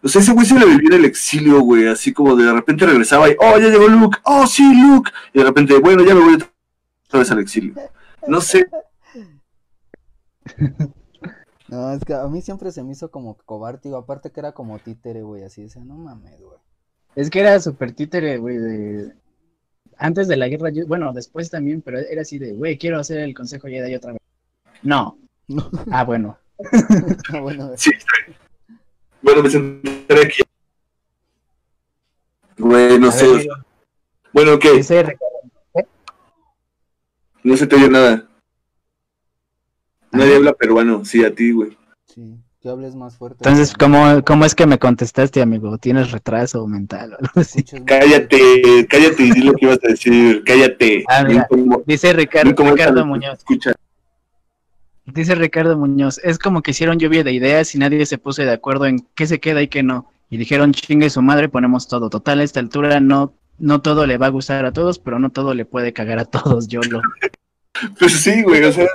[0.02, 1.86] O sea, ese güey se le vivía en el exilio, güey.
[1.86, 4.18] Así como de repente regresaba y, oh, ya llegó Luke.
[4.24, 5.10] Oh, sí, Luke.
[5.32, 7.74] Y de repente, bueno, ya me voy otra vez al exilio.
[8.26, 8.66] No sé.
[11.68, 14.52] No, es que a mí siempre se me hizo como cobarde, digo, aparte que era
[14.52, 16.58] como títere, güey, así, decía, no mames, güey.
[17.16, 19.12] Es que era súper títere, güey, de...
[19.96, 23.18] Antes de la guerra, yo- bueno, después también, pero era así de, güey, quiero hacer
[23.20, 24.20] el Consejo Jedi otra vez.
[24.82, 25.16] No.
[25.90, 26.38] Ah, bueno.
[27.32, 28.36] Ah, bueno, Sí, bien.
[29.22, 30.42] Bueno, me sentaré aquí.
[32.58, 33.48] Güey, no sé.
[34.32, 34.72] Bueno, ¿qué?
[34.72, 35.88] dice Ricardo,
[37.42, 38.28] No se te oye nada.
[40.14, 41.04] Nadie habla peruano.
[41.04, 41.76] Sí, a ti, güey.
[42.06, 43.38] sí, que hables más fuerte.
[43.40, 45.76] Entonces, ¿cómo, ¿cómo es que me contestaste, amigo?
[45.78, 47.58] ¿Tienes retraso mental o algo así?
[47.58, 50.42] Escuchas muy- Cállate, cállate y di lo que ibas a decir.
[50.46, 51.04] Cállate.
[51.08, 51.46] Ah, mira.
[51.86, 53.38] Dice Ricardo, Muñoz.
[53.38, 53.72] Escucha.
[55.06, 58.50] Dice Ricardo Muñoz, es como que hicieron lluvia de ideas y nadie se puso de
[58.52, 60.10] acuerdo en qué se queda y qué no.
[60.30, 62.08] Y dijeron, chingue su madre, ponemos todo.
[62.08, 65.28] Total, a esta altura no, no todo le va a gustar a todos, pero no
[65.30, 67.02] todo le puede cagar a todos, yo lo...
[67.98, 68.64] Pues sí, güey.
[68.64, 68.86] O sea,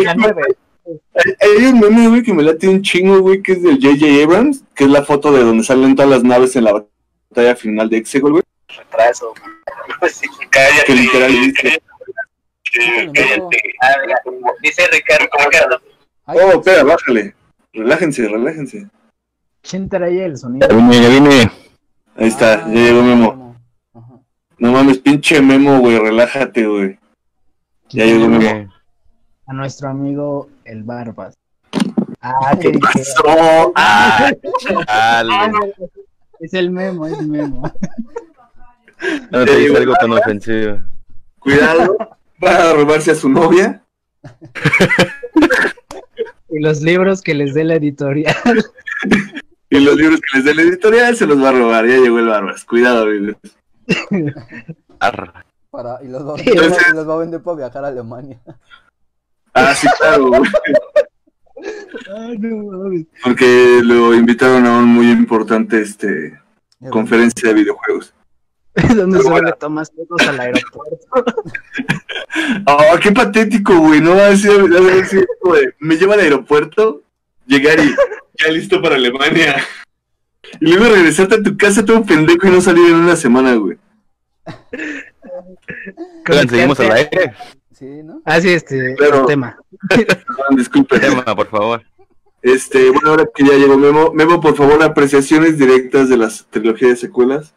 [0.00, 0.34] ejemplo,
[1.40, 4.22] hay, un meme, güey, que me late un chingo, güey, que es del J.J.
[4.24, 7.88] Abrams, que es la foto de donde salen todas las naves en la batalla final
[7.88, 8.42] de Exegol, güey.
[8.68, 9.32] Retraso.
[10.86, 11.82] Que literal dice.
[14.62, 15.80] Dice Ricardo,
[16.26, 17.34] Ay, Oh, espera, bájale.
[17.72, 18.88] Relájense, relájense.
[19.62, 20.68] ¿Quién trae el sonido?
[20.68, 21.50] vine, ya vine.
[22.16, 23.30] Ahí está, ah, ya llegó Memo.
[23.32, 23.56] Memo.
[23.94, 24.20] Ajá.
[24.58, 26.98] No mames, pinche Memo, güey, relájate, güey.
[27.92, 28.72] Ya llegó Memo.
[29.46, 31.34] A nuestro amigo el Barbas.
[32.20, 33.72] Ah, ¿Qué pasó?
[33.76, 34.30] Ah,
[34.88, 35.50] Ah,
[36.40, 37.70] es el memo, es memo.
[39.30, 40.78] No te dice algo tan ofensivo.
[41.40, 41.96] cuidado,
[42.42, 43.82] va a robarse a su novia.
[46.48, 48.34] Y los libros que les dé la editorial.
[49.70, 51.86] Y los libros que les dé la editorial se los va a robar.
[51.86, 52.64] Ya llegó el Barbas.
[52.64, 53.34] Cuidado, güey.
[55.00, 55.44] Arra.
[55.72, 57.56] Para, y los va, Sí, y los va- entonces- y los va a vender para
[57.56, 58.38] viajar a Alemania.
[59.54, 60.42] Ah, sí, claro, güey.
[62.14, 63.06] Ay, no mames.
[63.24, 66.38] Porque lo invitaron a un muy importante este
[66.90, 68.12] conferencia de videojuegos.
[68.74, 69.46] Pero solo bueno.
[69.48, 71.06] le tomas fotos al aeropuerto.
[72.66, 74.00] Oh, qué patético, güey.
[74.00, 77.02] No va a decir, va a decir como de, me lleva al aeropuerto,
[77.46, 77.94] llegar y
[78.42, 79.56] ya listo para Alemania.
[80.60, 83.76] Y luego regresarte a tu casa todo pendejo y no salir en una semana, güey.
[86.28, 87.34] Oigan, seguimos al aire.
[87.72, 88.20] Sí, ¿no?
[88.24, 89.20] Ah, sí, este, Claro.
[89.22, 89.56] el tema.
[89.90, 90.98] Ah, Disculpe.
[91.00, 91.82] Tema, por favor.
[92.42, 96.90] Este, bueno, ahora que ya llegó Memo, Memo, por favor, apreciaciones directas de las trilogías
[96.92, 97.54] de secuelas.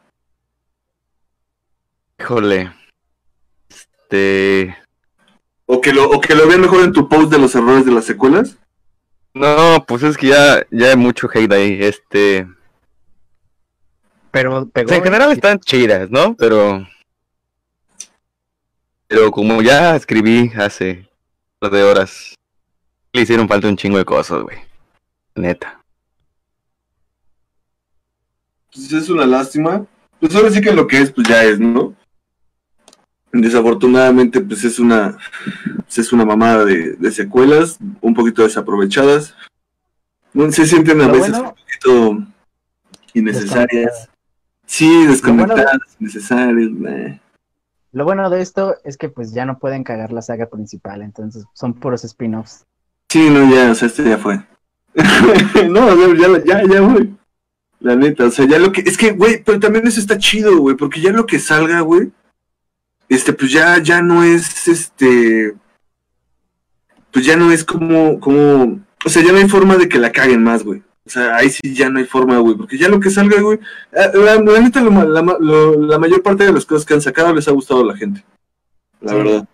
[2.20, 2.72] Híjole.
[3.70, 4.76] Este.
[5.66, 7.92] O que lo, o que lo vean mejor en tu post de los errores de
[7.92, 8.58] las secuelas.
[9.34, 11.78] No, pues es que ya, ya hay mucho hate ahí.
[11.82, 12.48] Este.
[14.32, 14.90] Pero O pegó.
[14.90, 16.36] sea, en general están chidas, ¿no?
[16.36, 16.88] Pero.
[19.08, 21.08] Pero como ya escribí hace un
[21.60, 22.36] par de horas,
[23.14, 24.58] le hicieron falta un chingo de cosas, güey.
[25.36, 25.80] Neta.
[28.74, 29.86] Pues es una lástima.
[30.20, 31.94] Pues ahora sí que lo que es, pues ya es, ¿no?
[33.32, 35.18] Desafortunadamente, pues es una,
[35.84, 39.36] pues es una mamada de, de secuelas, un poquito desaprovechadas.
[40.52, 42.28] Se sienten a veces bueno- un poquito
[43.14, 44.10] innecesarias.
[44.66, 46.72] Sí, desconectadas, innecesarias.
[46.72, 47.20] meh.
[47.96, 51.46] Lo bueno de esto es que pues ya no pueden cagar la saga principal, entonces
[51.54, 52.66] son puros spin-offs.
[53.08, 54.42] Sí, no, ya, o sea, este ya fue.
[55.70, 57.16] no, ya, ya, ya, güey.
[57.80, 58.82] La neta, o sea, ya lo que.
[58.82, 62.12] Es que, güey, pero también eso está chido, güey, porque ya lo que salga, güey,
[63.08, 65.56] este, pues ya, ya no es, este.
[67.12, 68.82] Pues ya no es como, como.
[69.06, 70.84] O sea, ya no hay forma de que la caguen más, güey.
[71.08, 73.60] O sea, ahí sí ya no hay forma, güey, porque ya lo que salga, güey.
[73.92, 77.82] eh, La, la neta, mayor parte de las cosas que han sacado les ha gustado
[77.82, 78.24] a la gente.
[79.02, 79.18] La Sí.
[79.18, 79.48] verdad.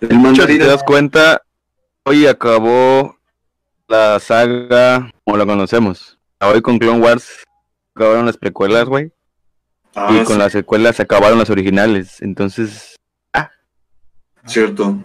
[0.00, 1.42] El hecho, si te das cuenta,
[2.04, 3.16] hoy acabó
[3.88, 6.18] la saga como la conocemos.
[6.40, 7.44] Hoy con Clone Wars
[7.94, 9.12] acabaron las precuelas, güey.
[9.94, 12.22] Ah, y con las secuelas se acabaron las originales.
[12.22, 12.96] Entonces,
[14.46, 14.98] Cierto.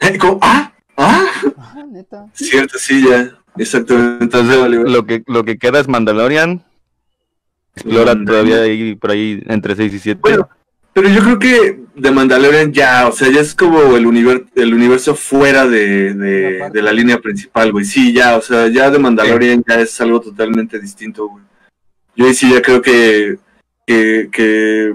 [0.00, 0.40] Eh, ¿cómo?
[0.42, 0.72] ¿Ah?
[0.96, 1.24] ¿Ah?
[1.56, 2.26] Ajá, neta.
[2.32, 3.38] Cierto, sí, ya.
[3.56, 4.24] Exactamente.
[4.24, 4.90] entonces Vale, vale.
[4.90, 6.62] lo que lo que queda es Mandalorian.
[7.74, 10.20] Explora todavía ahí por ahí entre 6 y 7.
[10.22, 10.48] Bueno,
[10.92, 14.74] pero yo creo que de Mandalorian ya, o sea, ya es como el, univer- el
[14.74, 17.84] universo fuera de, de- la línea principal, güey.
[17.86, 21.44] Sí, ya, o sea, ya de Mandalorian ya es algo totalmente distinto, güey.
[22.14, 23.38] Yo ahí sí ya creo que,
[23.86, 24.92] que, que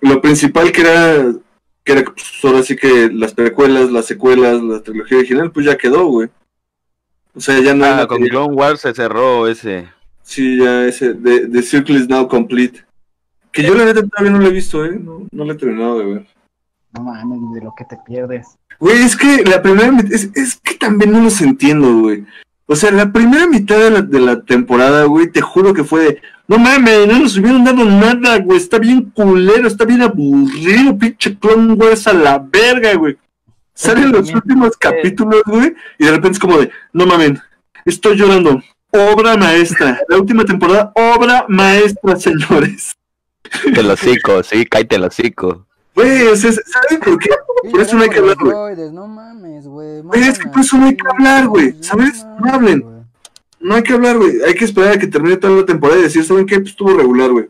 [0.00, 1.32] lo principal que era,
[1.82, 5.76] que era pues, ahora sí que las precuelas, las secuelas, la trilogía original, pues ya
[5.76, 6.28] quedó, güey.
[7.34, 8.30] O sea, ya no ah, con material.
[8.30, 9.88] Clone Wars se cerró ese.
[10.22, 12.84] Sí, ya ese, The, The Circle is now complete.
[13.52, 14.98] Que yo la neta todavía no lo he visto, ¿eh?
[14.98, 16.26] No, no lo he terminado de ver.
[16.92, 18.46] No mames, de lo que te pierdes.
[18.78, 22.24] Güey, es que la primera mitad, es, es que también no los entiendo, güey.
[22.66, 26.04] O sea, la primera mitad de la, de la temporada, güey, te juro que fue
[26.04, 30.96] de, no mames, no nos hubieran dado nada, güey, está bien culero, está bien aburrido,
[30.98, 33.16] pinche Clone Wars a la verga, güey.
[33.78, 37.40] Salen los también- últimos capítulos, güey, y de repente es como de, no mamen,
[37.84, 38.60] estoy llorando.
[38.90, 40.00] Obra maestra.
[40.08, 42.92] La última temporada, obra maestra, señores.
[43.72, 45.66] Te lo hocico, sí, cállate el hocico.
[45.94, 47.30] Güey, o sea, ¿saben por qué?
[47.70, 48.90] Por eso no hay que hablar, güey.
[48.92, 50.02] No mames, güey.
[50.14, 52.24] Es que por eso no hay que hablar, güey, ¿sabes?
[52.44, 52.84] No hablen.
[53.60, 54.42] No hay que hablar, güey.
[54.46, 56.56] Hay que esperar a que termine toda la temporada y decir, ¿saben qué?
[56.58, 57.46] Pues estuvo regular, güey.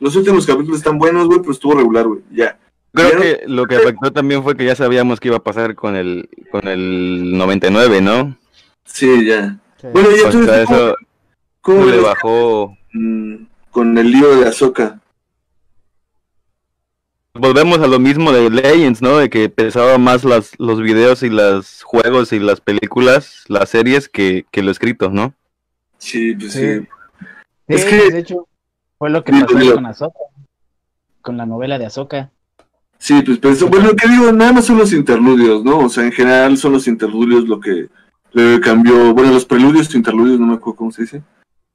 [0.00, 2.20] Los últimos capítulos están buenos, güey, pero estuvo regular, güey.
[2.30, 2.58] Ya.
[2.92, 3.18] Creo Ya.
[3.18, 6.28] que lo que afectó también fue que ya sabíamos que iba a pasar con el
[6.50, 8.36] con el 99, ¿no?
[8.84, 9.56] Sí, ya.
[9.80, 9.86] Sí.
[9.92, 10.96] Bueno, y O entonces, sea, ¿cómo, eso
[11.60, 12.76] cómo le bajó.
[12.92, 13.34] mm,
[13.70, 14.98] con el lío de Azoka?
[17.34, 19.16] Volvemos a lo mismo de Legends, ¿no?
[19.16, 24.08] De que pesaba más las, los videos y los juegos y las películas, las series
[24.10, 25.32] que, que lo escrito, ¿no?
[25.96, 26.60] Sí, pues sí.
[26.60, 26.80] Sí.
[26.80, 26.86] Sí,
[27.68, 28.46] Es que- de hecho,
[28.98, 30.18] fue lo que pasó con Azoka.
[31.22, 32.30] Con la novela de Azoka.
[33.02, 35.78] Sí, pues, pero eso- bueno, lo que digo, nada más son los interludios, ¿no?
[35.80, 37.88] O sea, en general son los interludios lo que,
[38.62, 41.22] cambió, bueno, los preludios, interludios, no me acuerdo cómo se dice,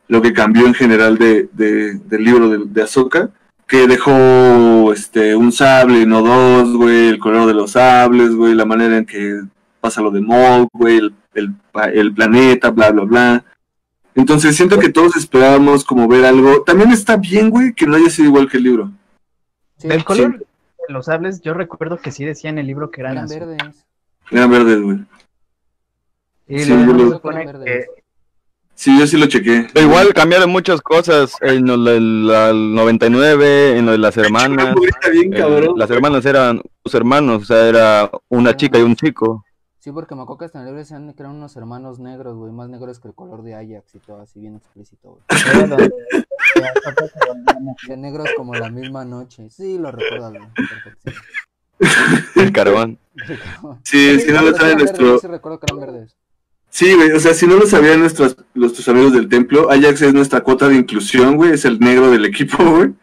[0.08, 3.30] lo que cambió en general de, de- del libro de, de Ahsoka,
[3.68, 8.64] que dejó este un sable, no dos, güey, el color de los sables, güey, la
[8.64, 9.42] manera en que
[9.82, 13.44] pasa lo de Maul, güey, el, el, pa- el planeta, bla, bla, bla.
[14.16, 16.64] Entonces siento que todos esperábamos como ver algo.
[16.64, 18.92] También está bien, güey, que no haya sido igual que el libro.
[19.78, 20.46] Sí, El color
[20.90, 23.40] los sables, yo recuerdo que sí decía en el libro que eran eran azul.
[23.40, 23.86] verdes.
[24.32, 24.98] Eran verdes, güey.
[26.48, 27.86] Y Sí, yo lo- Eran que.
[28.76, 29.68] Sí, yo sí lo chequé.
[29.74, 34.76] Pero igual cambiaron muchas cosas en lo del al 99, en lo de las hermanas.
[35.12, 35.74] Bien, Eh, cabrón.
[35.78, 39.44] las hermanas eran sus hermanos, o sea, era una chica y un chico.
[39.80, 42.36] Sí, porque me acuerdo que hasta en el libro decían que eran unos hermanos negros,
[42.36, 45.24] güey, más negros que el color de Ajax y todo así bien explícito, güey.
[47.88, 49.50] De negros como la misma noche.
[49.50, 50.34] Sí, lo recuerdo.
[52.36, 52.98] El carbón.
[53.84, 55.06] Sí, si no lo pero sabe eran nuestro.
[55.06, 56.16] verdes, Sí, recuerdo que eran verdes.
[56.70, 60.14] Sí, güey, o sea, si no lo sabían nuestros, nuestros amigos del templo, Ajax es
[60.14, 62.94] nuestra cuota de inclusión, güey, es el negro del equipo, güey.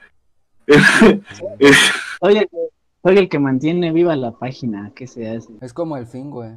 [2.20, 2.56] Soy el, que-
[3.02, 4.92] soy el que mantiene viva la página.
[4.94, 5.48] ¿Qué se hace?
[5.60, 6.50] Es como el fin, güey.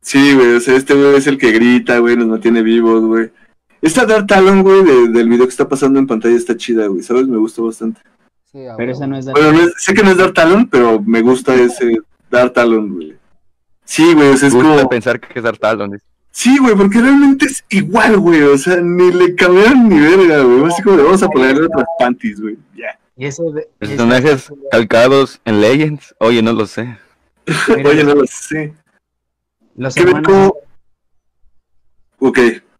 [0.00, 3.30] Sí, güey, o sea, este güey es el que grita, güey, nos mantiene vivos, güey.
[3.86, 7.02] Esta Dark Talon, güey, de- del video que está pasando en pantalla está chida, güey,
[7.02, 7.26] ¿sabes?
[7.28, 8.00] Me gustó bastante.
[8.50, 10.68] Sí, a Pero esa no es Bueno, no es- sé que no es Dark Talon,
[10.68, 11.98] pero me gusta ese
[12.30, 13.16] Dark Talon, güey.
[13.84, 14.88] Sí, güey, o sea, es Me gusta como...
[14.88, 16.00] pensar que es Dartalon.
[16.32, 18.42] Sí, güey, porque realmente es igual, güey.
[18.42, 20.64] O sea, ni le cambiaron ni verga, güey.
[20.66, 22.58] Así como le vamos a ponerle otras panties, güey.
[22.74, 22.98] Ya.
[23.16, 26.14] Y ese de- Personajes calcados en Legends.
[26.18, 26.98] Oye, no lo sé.
[27.86, 28.74] Oye, no lo sé.
[29.76, 30.52] los ¿Qué ven hermanos
[32.18, 32.38] cómo- Ok,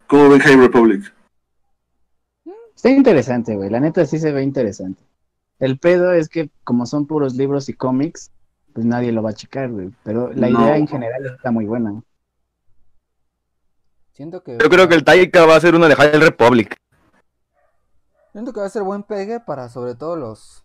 [0.09, 1.13] ¿cómo ven High Republic?
[2.75, 3.71] Está interesante, güey.
[3.71, 5.03] La neta sí se ve interesante.
[5.59, 8.31] El pedo es que como son puros libros y cómics,
[8.75, 9.91] pues nadie lo va a checar, güey.
[10.05, 10.61] Pero la No.
[10.61, 12.03] idea en general está muy buena.
[14.13, 14.59] Siento que.
[14.61, 16.77] Yo creo que el Taika va a ser una de High Republic.
[18.33, 20.63] Siento que va a ser buen pegue para sobre todo los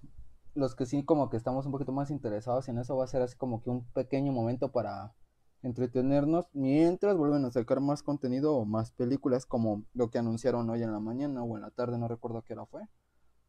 [0.53, 3.21] los que sí como que estamos un poquito más interesados en eso va a ser
[3.21, 5.13] así como que un pequeño momento para
[5.63, 10.81] entretenernos mientras vuelven a sacar más contenido o más películas como lo que anunciaron hoy
[10.83, 12.81] en la mañana o en la tarde, no recuerdo qué hora fue.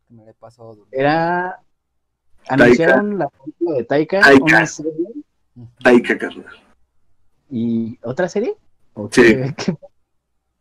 [0.08, 0.96] Que me le he pasado durmiendo.
[0.98, 1.60] Era...
[2.48, 4.44] Anunciaron la película de Taika, Taika.
[4.44, 4.92] una serie
[5.54, 5.68] Ujú.
[5.82, 6.46] Taika, carnal.
[7.50, 8.56] y otra serie.
[8.94, 9.22] ¿O Sí.
[9.22, 9.54] qué-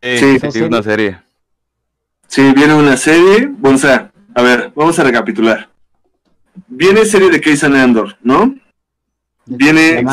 [0.01, 1.19] qué- Sí, sí, una serie.
[2.27, 3.47] Sí, viene una serie.
[3.47, 5.69] Bueno, o sea, a ver, vamos a recapitular.
[6.67, 8.55] Viene serie de Keysan Andor, ¿no?
[9.45, 10.03] Viene.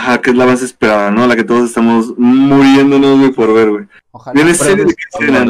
[0.00, 1.26] Ajá, que es la más esperada, ¿no?
[1.26, 3.84] La que todos estamos muriéndonos, güey, por ver, güey.
[4.12, 4.32] Ojalá.
[4.34, 4.94] Viene Pero serie de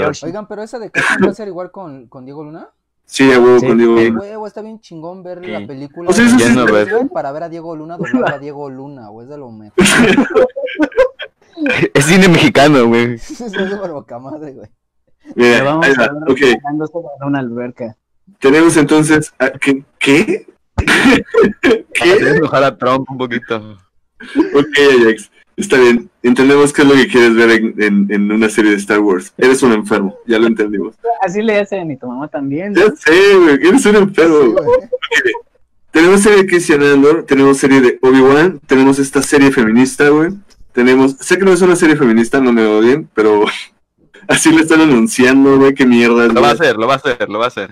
[0.06, 0.24] pues.
[0.24, 2.68] Oigan, pero esa de Casting va a ser igual con, con Diego Luna.
[3.04, 3.66] Sí, a huevo Sí.
[3.68, 3.96] con Diego.
[3.98, 4.10] Sí.
[4.10, 7.48] Huevo, está bien chingón ver la película O sea, eso de- sí para ver a
[7.48, 9.72] Diego Luna doblar a Diego Luna, güey, es de lo mejor.
[11.94, 13.14] Es cine mexicano, güey.
[13.14, 14.68] es súper boca madre, güey.
[15.36, 17.96] Mira, vamos ahí ver Ok, en una alberca.
[18.38, 19.32] tenemos entonces.
[19.38, 19.84] a- ¿Qué?
[19.98, 20.46] ¿Qué?
[20.74, 22.28] Para ¿Qué?
[22.36, 23.76] enojar a Trump un poquito.
[24.54, 25.30] Ok, Ajax.
[25.56, 26.08] Está bien.
[26.22, 29.32] Entendemos qué es lo que quieres ver en, en- en una serie de Star Wars.
[29.36, 30.94] Eres un enfermo, ya lo entendimos.
[31.22, 32.72] Así le hacen y tu mamá también.
[32.72, 32.80] ¿no?
[32.80, 33.54] Ya sé, güey.
[33.68, 34.36] Eres un enfermo.
[34.42, 34.64] Sí, güey.
[34.64, 35.34] güey.
[35.90, 40.30] Tenemos serie de Christian Andor, tenemos serie de Obi-Wan, tenemos esta serie feminista, güey.
[40.72, 43.44] Tenemos, sé que no es una serie feminista, no me odien, pero
[44.28, 46.28] así lo están anunciando, güey, qué mierda.
[46.28, 47.70] Lo va a hacer, lo va a hacer, lo va a hacer.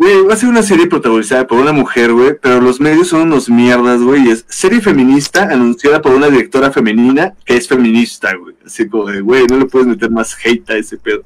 [0.00, 3.20] Güey, va a ser una serie protagonizada por una mujer, güey, pero los medios son
[3.20, 8.34] unos mierdas, güey, y es serie feminista anunciada por una directora femenina que es feminista,
[8.34, 8.56] güey.
[8.64, 11.22] Así como de, güey, no le puedes meter más hate a ese pedo.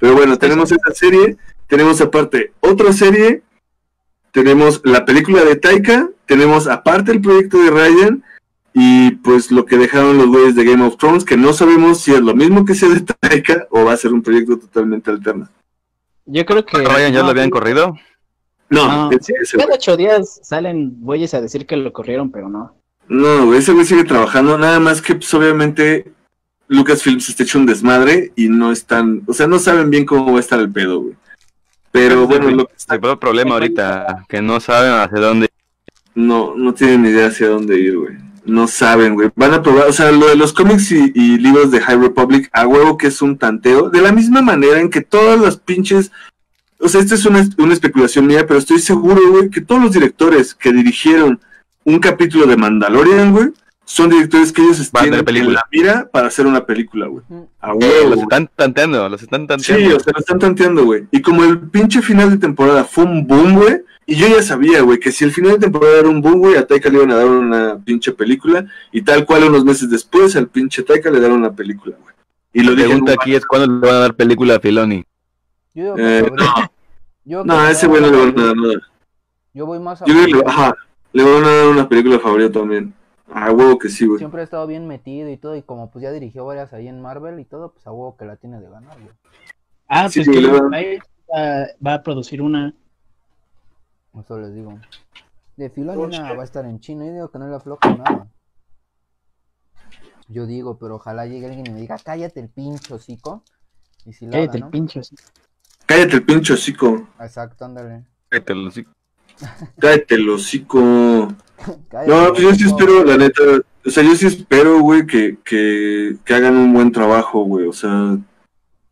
[0.00, 1.36] Pero bueno, tenemos esta serie,
[1.68, 3.44] tenemos aparte otra serie,
[4.32, 8.24] tenemos la película de Taika, tenemos aparte el proyecto de Ryan,
[8.74, 12.12] Y pues lo que dejaron los güeyes de Game of Thrones, que no sabemos si
[12.12, 15.48] es lo mismo que sea de Taika o va a ser un proyecto totalmente alterno.
[16.26, 16.78] Yo creo que.
[16.78, 17.94] Ryan ya no, lo habían corrido.
[18.70, 19.10] No, No.
[19.58, 22.74] Cada ocho días salen güeyes a decir que lo corrieron, pero no.
[23.08, 26.10] No, ese güey sigue trabajando, nada más que pues obviamente
[26.68, 30.38] Lucasfilms está hecho un desmadre y no están, o sea, no saben bien cómo va
[30.38, 31.14] a estar el pedo, güey.
[31.90, 35.50] Pero bueno, lo que está- El problema ahorita, que no saben hacia dónde.
[36.14, 38.16] no, no tienen idea hacia dónde ir, güey.
[38.44, 39.30] No saben, güey.
[39.36, 42.48] Van a probar, o sea, lo de los cómics y, y libros de High Republic,
[42.52, 46.10] a huevo que es un tanteo, de la misma manera en que todas las pinches,
[46.80, 49.92] o sea, esta es una, una especulación mía, pero estoy seguro, güey, que todos los
[49.92, 51.38] directores que dirigieron
[51.84, 53.48] un capítulo de Mandalorian, güey,
[53.84, 55.50] son directores que ellos tienen película.
[55.50, 57.24] en la mira para hacer una película, güey.
[57.28, 57.48] Ujú.
[57.60, 58.10] A Eh, huevo.
[58.10, 59.96] los están tanteando, los están Sí, tanteando.
[59.96, 61.06] o sea, lo están tanteando, güey.
[61.12, 63.82] Y como el pinche final de temporada fue un boom, güey.
[64.04, 66.56] Y yo ya sabía, güey, que si el final de temporada era un boom, güey,
[66.56, 68.66] a Taika le iban a dar una pinche película.
[68.90, 72.14] Y tal cual, unos meses después, al pinche Taika le dieron una película, güey.
[72.52, 75.04] Y lo La pregunta aquí es: ¿cuándo le van a dar película a Filoni?
[75.74, 76.30] Yo digo que Eh,
[77.24, 78.74] yo No, creo a que ese güey no le van a dar nada.
[79.54, 80.74] Yo voy más a Yo que le, ajá,
[81.12, 82.94] le van a dar una película favorita también.
[83.32, 84.18] A huevo que sí, güey.
[84.18, 87.00] Siempre ha estado bien metido y todo, y como pues ya dirigió varias ahí en
[87.00, 89.14] Marvel y todo, pues a huevo que la tiene de ganar, güey.
[89.88, 92.74] Ah, Sí, pues que luego- va, va a producir una.
[94.18, 94.78] Eso les digo.
[95.56, 98.26] De Filoni nada, va a estar en chino, y digo que no le afloja nada.
[100.28, 103.42] Yo digo, pero ojalá llegue alguien y me diga, cállate el pincho, hocico.
[104.06, 104.70] Y si Cállate el ¿no?
[104.70, 105.02] pincho.
[105.02, 105.14] sí.
[105.86, 107.06] Cállate el pinche hocico.
[107.20, 108.04] Exacto, ándale.
[108.28, 108.90] Cállate los hocico.
[109.80, 111.28] Cállate el hocico.
[111.88, 113.42] Cállate, No, pues yo sí espero, la neta,
[113.84, 117.72] o sea, yo sí espero, güey, que, que, que hagan un buen trabajo, güey, o
[117.72, 118.16] sea,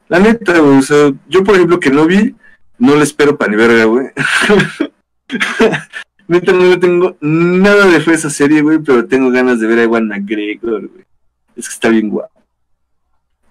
[0.08, 2.36] la neta, güey, o sea, yo por ejemplo que no vi,
[2.78, 4.08] no le espero pa' ni verga, güey.
[6.28, 9.66] neta, no le tengo nada de fe a esa serie, güey, pero tengo ganas de
[9.66, 11.04] ver a Ewan McGregor, güey.
[11.56, 12.40] Es que está bien guapo.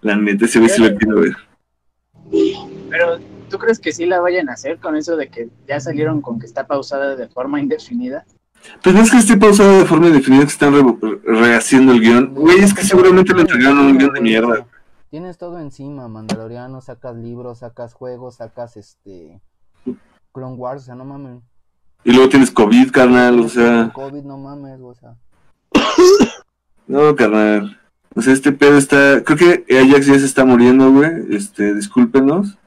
[0.01, 1.35] La neta, ese güey sí lo quiero ver.
[2.89, 3.19] Pero,
[3.49, 6.39] ¿tú crees que sí la vayan a hacer con eso de que ya salieron con
[6.39, 8.25] que está pausada de forma indefinida?
[8.83, 12.33] Pues no es que esté pausado de forma indefinida que están re- rehaciendo el guion.
[12.33, 14.65] Güey, es que seguramente le entregaron un guion de mierda.
[15.09, 19.41] Tienes todo encima, Mandaloriano, sacas libros, sacas juegos, sacas este
[20.33, 21.41] Clone Wars, o sea, no mames.
[22.03, 23.91] Y luego tienes COVID, carnal, o sea...
[23.93, 25.15] COVID, no mames, o sea.
[26.87, 27.79] No, carnal.
[28.15, 29.23] O sea, este pedo está.
[29.23, 31.09] Creo que Ajax ya se está muriendo, güey.
[31.29, 32.57] Este, discúlpenos.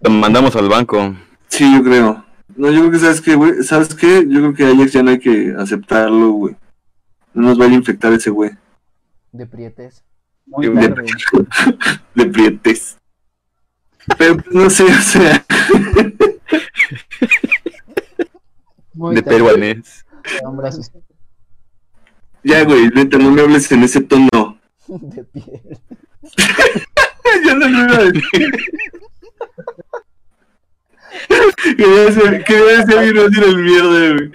[0.00, 1.16] Lo mandamos al banco.
[1.48, 2.24] Sí, yo creo.
[2.56, 3.64] No, yo creo que, ¿sabes qué, güey?
[3.64, 4.24] ¿Sabes qué?
[4.28, 6.56] Yo creo que Ajax ya no hay que aceptarlo, güey.
[7.34, 8.52] No nos vaya a infectar ese güey.
[9.32, 10.04] De prietes.
[10.46, 11.06] Muy De, tarde.
[12.14, 12.96] de prietes.
[14.16, 15.44] Pero, pues, no sé, o sea.
[18.94, 20.04] Muy De peruanés.
[22.42, 24.58] Ya, güey, neta, no me hables en ese tono.
[24.86, 25.78] De piel.
[27.44, 28.50] ya no lo iba a decir.
[31.76, 34.32] Quería ser, quería ser y no decir el mierda, güey.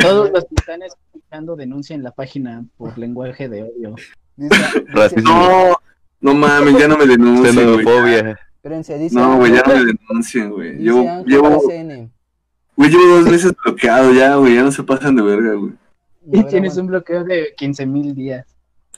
[0.00, 3.94] Todos los que están escuchando denuncian la página por lenguaje de odio.
[4.36, 4.54] Dice.
[5.22, 5.76] No,
[6.20, 7.06] no mames, ya no me.
[7.06, 8.38] Xenofobia.
[8.64, 10.78] Espérense, dice, No, güey, ya no me denuncien, güey.
[10.78, 11.02] Llevo,
[12.76, 14.54] güey, llevo dos meses bloqueado ya, güey.
[14.54, 15.72] Ya no se pasan de verga, güey.
[16.32, 18.46] Y tienes un bloqueo de 15 mil días.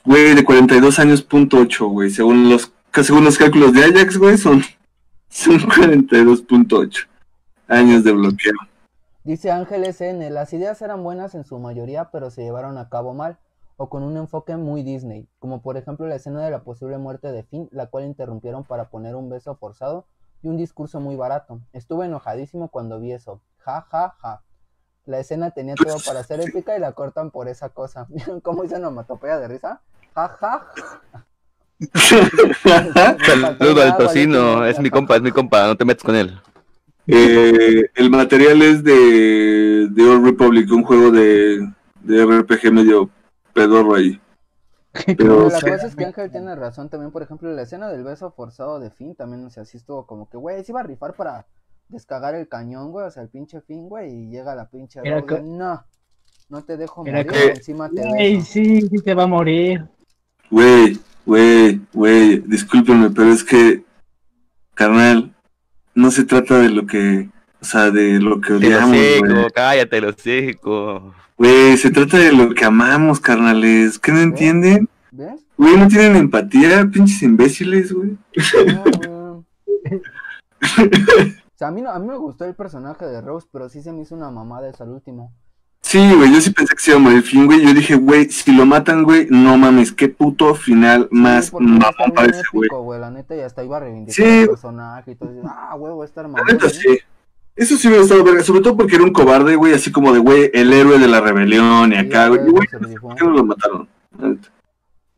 [0.05, 2.09] Güey, de 42 años, punto 8, güey.
[2.09, 4.63] Según los, según los cálculos de Ajax, güey, son,
[5.27, 7.05] son 42.8
[7.67, 8.53] años de bloqueo.
[9.25, 13.13] Dice Ángel SN, las ideas eran buenas en su mayoría, pero se llevaron a cabo
[13.13, 13.37] mal,
[13.77, 17.31] o con un enfoque muy Disney, como por ejemplo la escena de la posible muerte
[17.31, 20.07] de Finn, la cual interrumpieron para poner un beso forzado
[20.41, 21.61] y un discurso muy barato.
[21.73, 23.39] Estuve enojadísimo cuando vi eso.
[23.59, 24.41] Ja, ja, ja.
[25.05, 28.07] La escena tenía todo para ser épica y la cortan por esa cosa.
[28.09, 29.81] ¿Vieron cómo hizo onomatopeya de risa?
[30.15, 30.67] Ja, ja.
[33.59, 34.65] Saludo al tocino.
[34.65, 35.67] Es mi compa, es mi compa.
[35.67, 36.39] No te metas con él.
[37.05, 41.71] Eh, el material es de, de Old Republic, un juego de,
[42.01, 43.09] de RPG medio
[43.57, 44.19] pedorro ahí.
[45.17, 48.31] Pero, la cosa es que Ángel tiene razón también, por ejemplo, la escena del beso
[48.31, 51.13] forzado de Finn también, o sea, sí estuvo como que, güey, se iba a rifar
[51.13, 51.45] para
[51.89, 55.21] descagar el cañón, güey, o sea, el pinche Finn, güey, y llega la pinche Era
[55.23, 55.83] que- no,
[56.49, 58.47] no te dejo Era morir, que- encima te Ey, beso.
[58.51, 59.85] sí, sí te va a morir.
[60.49, 63.83] Güey, güey, güey, discúlpenme, pero es que,
[64.73, 65.35] carnal,
[65.93, 67.29] no se trata de lo que,
[67.61, 68.89] o sea, de lo que odiamos,
[69.19, 69.47] güey.
[69.53, 71.13] cállate, lo seco.
[71.37, 73.99] Güey, se trata de lo que amamos, carnales.
[73.99, 74.89] ¿Qué no entienden?
[75.11, 75.41] ¿Ves?
[75.57, 78.17] Güey, no tienen empatía, pinches imbéciles, güey.
[78.75, 80.01] No, güey.
[80.69, 83.81] O sea, a mí, no, a mí me gustó el personaje de Rose, pero sí
[83.81, 85.33] se me hizo una mamada eso al último.
[85.81, 87.61] Sí, güey, yo sí pensé que se iba a morir Finn, güey.
[87.63, 92.11] Yo dije, güey, si lo matan, güey, no mames, qué puto final más Sí, mamón
[92.13, 92.99] para ese, güey.
[92.99, 94.23] La neta, ya hasta iba a reivindicar Sí.
[94.41, 95.33] el personaje y todo.
[95.33, 96.47] y, Ah, güey, va a estar La mamón.
[96.47, 96.69] neta, ¿eh?
[96.71, 96.97] sí.
[97.57, 100.19] Eso sí hubiera estado verga, sobre todo porque era un cobarde, güey, así como de,
[100.19, 102.45] güey, el héroe de la rebelión y acá, güey.
[102.45, 103.89] ¿por qué no lo mataron?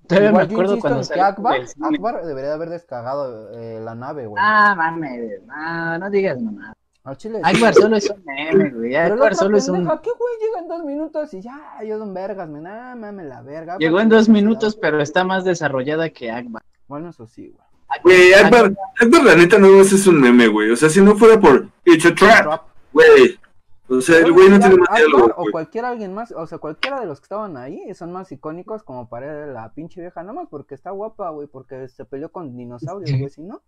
[0.07, 1.61] Todavía Igual me yo acuerdo cuando que Akbar.
[1.81, 4.41] Akbar debería haber descargado eh, la nave, güey.
[4.43, 6.73] Ah, mames, no, no digas mamá.
[7.03, 7.41] Al chile.
[7.43, 8.95] Akbar solo es un meme, güey.
[8.95, 9.85] Akbar solo es un.
[9.85, 10.33] ¿Qué güey?
[10.41, 12.65] Llega en dos minutos y ya, ellos son vergas, men.
[12.65, 13.77] Ah, mames, la verga.
[13.77, 16.63] Llegó en dos minutos, pero está más desarrollada que Akbar.
[16.87, 17.68] Bueno, eso sí, güey.
[18.03, 20.71] Güey, Akbar, Akbar, la neta, no es un meme, güey.
[20.71, 22.61] O sea, si no fuera por It's a Trap,
[22.93, 23.39] güey.
[23.87, 26.99] O sea, el güey no tiene más diálogo, O cualquier alguien más, o sea, cualquiera
[26.99, 30.47] de los que estaban ahí son más icónicos como para la pinche vieja, nada más
[30.47, 33.63] porque está guapa, güey, porque se peleó con dinosaurios, güey, si no.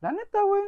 [0.00, 0.62] La neta, güey.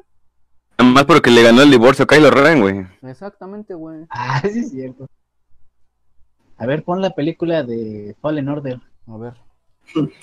[0.78, 2.86] Nada más porque le ganó el divorcio a Kylo Ren, güey.
[3.02, 4.06] Exactamente, güey.
[4.10, 5.08] Ah, sí es cierto.
[6.56, 8.80] A ver, pon la película de Fallen Order.
[9.08, 9.34] A ver.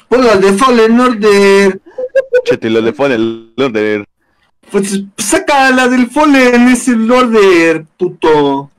[0.09, 1.81] Ponla de Fallen Order.
[2.43, 4.05] Chete, lo de Fallen el Order.
[4.71, 8.69] Pues saca la del Fallen, es el Order, puto.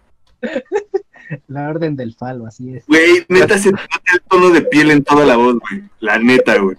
[1.48, 2.86] La Orden del Falo, así es.
[2.86, 5.82] Güey, neta se te nota el tono de piel en toda la voz, güey.
[6.00, 6.76] La neta, güey.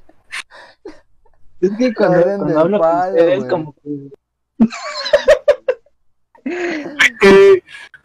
[1.61, 3.49] Es que cuando, Orden cuando del hablo con Falo, ustedes, güey.
[3.49, 3.89] como que.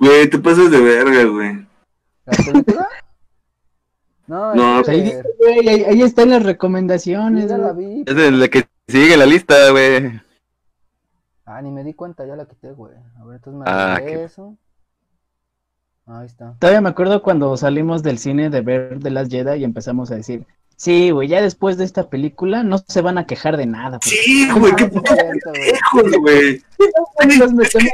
[0.00, 1.66] Güey, te pasas de verga, güey.
[2.24, 2.88] ¿La?
[4.28, 7.48] No, No, es Ahí, que- dice, güey, ahí, ahí están las recomendaciones.
[7.48, 8.04] ya la vi.
[8.06, 10.20] Es de la que sigue la lista, güey.
[11.46, 12.92] Ah, ni me di cuenta, ya la quité, güey.
[13.18, 14.56] A ver, entonces me Ah, regreso.
[16.06, 16.54] Ahí está.
[16.58, 20.14] Todavía me acuerdo cuando salimos del cine de ver The Last Jedi y empezamos a
[20.16, 23.98] decir, sí, güey, ya después de esta película no se van a quejar de nada.
[23.98, 24.90] porque Sí, güey, qué Ah,
[25.92, 26.20] puto güey.
[26.20, 26.62] güey.
[27.38, 27.92] Nos metemos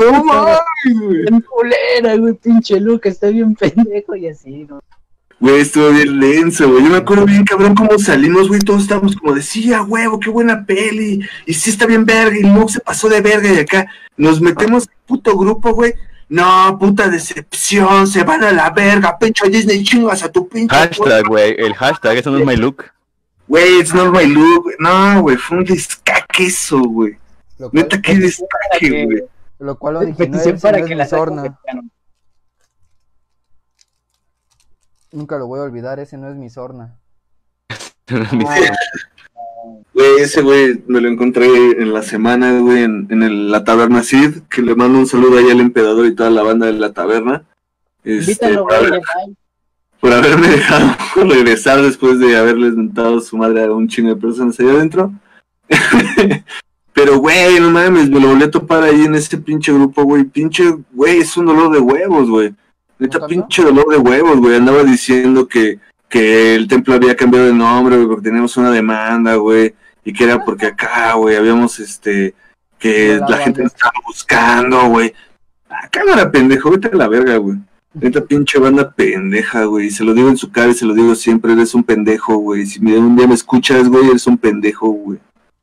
[0.12, 0.58] No mames,
[0.94, 1.26] güey.
[1.26, 4.80] en culera, güey, pinche Luke, está bien pendejo y así, ¿no?
[5.40, 6.84] Güey, estuvo bien lenso, güey.
[6.84, 8.60] Yo me acuerdo bien, cabrón, cómo salimos, güey.
[8.60, 11.26] Todos estábamos como de, sí, a huevo, qué buena peli.
[11.46, 12.36] Y sí está bien verga.
[12.36, 13.50] Y luego se pasó de verga.
[13.50, 13.86] Y acá
[14.18, 15.94] nos metemos en puto grupo, güey.
[16.28, 18.06] No, puta decepción.
[18.06, 19.18] Se van a la verga.
[19.18, 20.76] Pinche Disney, chingas a tu pinche.
[20.76, 21.54] Hashtag, güey.
[21.56, 22.84] El hashtag, eso no es my look.
[23.48, 24.66] Güey, it's not my look.
[24.78, 27.16] No, güey, fue un descaque eso, güey.
[27.72, 29.22] Neta, qué descaque, güey.
[29.60, 31.58] Lo cual originó Petición el para que la Sorna.
[35.12, 36.98] Nunca lo voy a olvidar, ese no es mi Sorna.
[39.92, 44.02] Güey, ese güey me lo encontré en la semana, güey, en, en el- la taberna
[44.02, 46.92] Sid, que le mando un saludo ahí al emperador y toda la banda de la
[46.92, 47.44] taberna.
[48.02, 49.00] Este, Invítalo, por, haber-
[50.00, 50.96] por haberme dejado
[51.28, 55.12] regresar después de haberles mentado su madre a un chingo de personas allá adentro.
[57.02, 60.24] Pero, güey, no mames, me lo volví a topar ahí en ese pinche grupo, güey.
[60.24, 62.54] Pinche, güey, es un dolor de huevos, güey.
[62.98, 64.56] Neta, ¿Nunca pinche dolor de huevos, güey.
[64.56, 65.78] Andaba diciendo que,
[66.10, 69.74] que el templo había cambiado de nombre, güey, porque teníamos una demanda, güey.
[70.04, 72.34] Y que era porque acá, güey, habíamos, este,
[72.78, 75.14] que la gente nos estaba buscando, güey.
[75.70, 77.56] Ah, cámara, pendejo, vete a la verga, güey.
[77.94, 79.88] Neta pinche banda pendeja, güey.
[79.88, 82.66] Se lo digo en su cara y se lo digo siempre, eres un pendejo, güey.
[82.66, 85.18] Si un día me escuchas, güey, eres un pendejo, güey.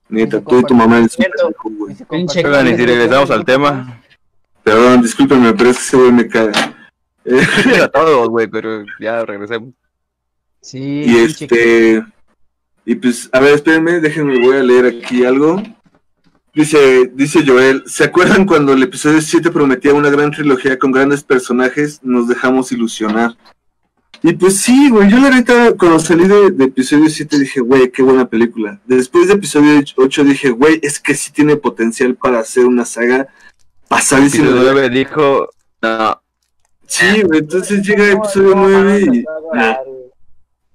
[0.10, 1.08] Neta, tú y tu mamá compartimos-
[2.46, 4.02] Oigan, y si regresamos al tema.
[4.64, 6.74] Perdón, discúlpenme, pero es que ese güey me caga.
[7.26, 7.42] Eh,
[7.84, 9.74] A todos, güey, pero ya regresemos.
[10.62, 12.04] Sí, y este.
[12.86, 15.62] Y pues, a ver, espérenme, déjenme, voy a leer aquí algo.
[16.54, 21.22] Dice, dice Joel, ¿se acuerdan cuando el episodio 7 prometía una gran trilogía con grandes
[21.24, 22.00] personajes?
[22.02, 23.36] Nos dejamos ilusionar.
[24.28, 27.90] Y pues sí, güey, yo la neta, cuando salí de, de episodio 7 dije, güey,
[27.90, 28.78] qué buena película.
[28.86, 33.30] Después de episodio 8 dije, güey, es que sí tiene potencial para hacer una saga
[33.88, 34.48] pasadísima.
[34.48, 35.50] Episodio de- 9 dijo,
[35.82, 36.22] no,
[36.88, 39.14] Sí, güey, entonces llega episodio No, 9 no,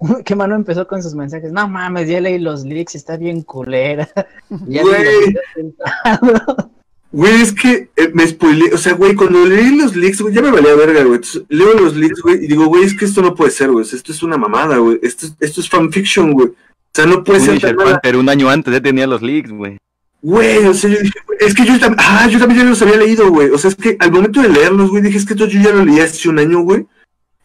[0.08, 0.22] y...
[0.24, 1.52] Que mano empezó con sus mensajes.
[1.52, 4.08] No mames, ya leí los leaks, está bien culera.
[4.66, 5.36] Ya Güey.
[7.12, 10.40] Güey, es que eh, me spoileé, o sea, güey, cuando leí los leaks, güey, ya
[10.40, 11.16] me valía verga, güey.
[11.16, 13.84] Entonces, leo los leaks, güey, y digo, güey, es que esto no puede ser, güey.
[13.84, 14.98] esto es una mamada, güey.
[15.02, 16.48] Esto, es- esto es fanfiction, güey.
[16.48, 16.54] O
[16.94, 17.92] sea, no puede ser tan mala.
[17.92, 19.76] Panther un año antes ya tenía los leaks, güey.
[20.22, 22.96] Güey, o sea, yo dije, es que yo también, ah, yo también ya los había
[22.96, 23.50] leído, güey.
[23.50, 25.72] O sea, es que al momento de leerlos, güey, dije, es que esto yo ya
[25.72, 26.86] lo leí hace un año, güey.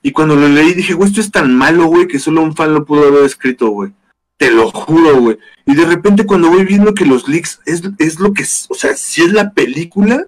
[0.04, 2.74] Y cuando lo leí, dije, güey, esto es tan malo, güey, que solo un fan
[2.74, 3.92] lo pudo haber escrito, güey.
[4.38, 5.40] Te lo juro, güey.
[5.66, 8.96] Y de repente cuando voy viendo que los leaks es, es lo que, o sea,
[8.96, 10.26] si es la película,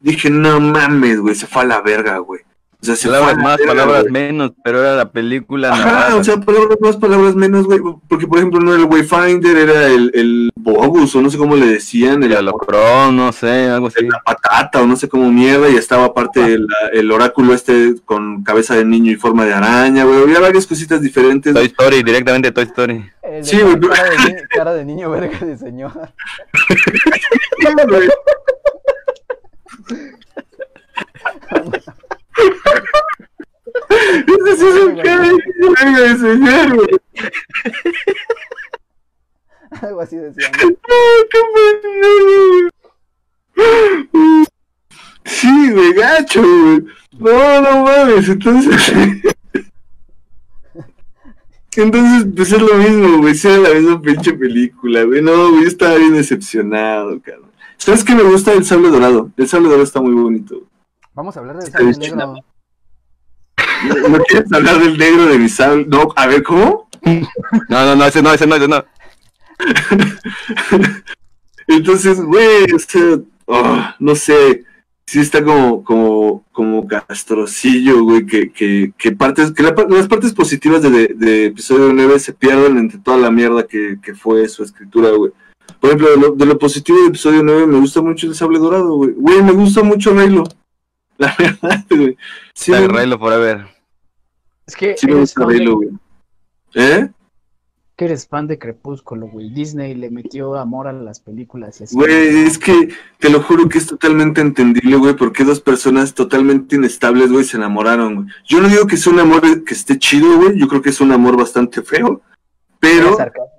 [0.00, 2.40] dije, no mames, güey, se fue a la verga, güey.
[2.82, 6.16] O sea, se Palabras más, verga, palabras menos, pero era la película Ajá, narrada.
[6.16, 7.78] o sea, palabras más, palabras menos, güey.
[8.08, 11.56] Porque, por ejemplo, no era el Wayfinder, era el, el Bobus, o no sé cómo
[11.56, 14.06] le decían, el, el holocrón, no sé, algo así.
[14.06, 18.42] la patata, o no sé cómo mierda, y estaba aparte el, el oráculo este con
[18.44, 20.22] cabeza de niño y forma de araña, güey.
[20.22, 21.52] Había varias cositas diferentes.
[21.52, 23.04] Toy Story, directamente Toy Story.
[23.42, 25.92] Sí, cara- güey, cara, de cara de niño verga de señor.
[27.88, 28.08] güey.
[33.90, 37.00] Ese sí es un cara de niño, verga de señor, güey.
[39.82, 40.50] Algo así decían.
[40.54, 40.58] ¡Ah,
[41.30, 42.70] qué pendejo,
[43.56, 44.44] güey!
[45.24, 46.84] Sí, güey, gacho, güey.
[47.18, 48.92] No, no mames, entonces.
[51.76, 53.34] Entonces, pues es lo mismo, güey.
[53.42, 55.22] Era la misma pinche película, güey.
[55.22, 57.50] No, güey, yo estaba bien decepcionado, cabrón.
[57.78, 58.52] ¿Sabes qué me gusta?
[58.52, 59.30] El sable dorado.
[59.36, 60.56] El sable dorado está muy bonito.
[60.56, 60.68] güey.
[61.14, 62.34] Vamos a hablar del sable negro.
[63.86, 65.86] ¿No, no quieres hablar del negro de mi sable?
[65.86, 66.88] No, a ver, ¿cómo?
[67.04, 68.84] No, no, no, ese no, ese no, ese no.
[71.68, 74.64] Entonces, güey, o sea, oh, no sé,
[75.10, 80.32] sí está como, como, como castrocillo, güey, que, que, que partes, que la las partes
[80.32, 84.48] positivas de, de, de episodio 9 se pierden entre toda la mierda que, que fue
[84.48, 85.32] su escritura, güey.
[85.80, 88.60] Por ejemplo, de lo, de lo positivo de episodio 9 me gusta mucho el sable
[88.60, 89.10] dorado, güey.
[89.16, 90.44] Güey, me gusta mucho Raylo.
[91.18, 92.16] La verdad, güey.
[92.54, 93.66] Sí, Raylo Forever.
[94.64, 95.88] Es que sí me gusta Raylo, güey.
[96.74, 97.08] ¿Eh?
[98.00, 99.50] Que eres fan de Crepúsculo, güey.
[99.50, 101.94] Disney le metió amor a las películas y así.
[101.94, 102.88] Güey, es que
[103.18, 107.58] te lo juro que es totalmente entendible, güey, porque dos personas totalmente inestables, güey, se
[107.58, 108.26] enamoraron, güey.
[108.46, 111.00] Yo no digo que sea un amor que esté chido, güey, yo creo que es
[111.02, 112.22] un amor bastante feo,
[112.78, 113.18] pero,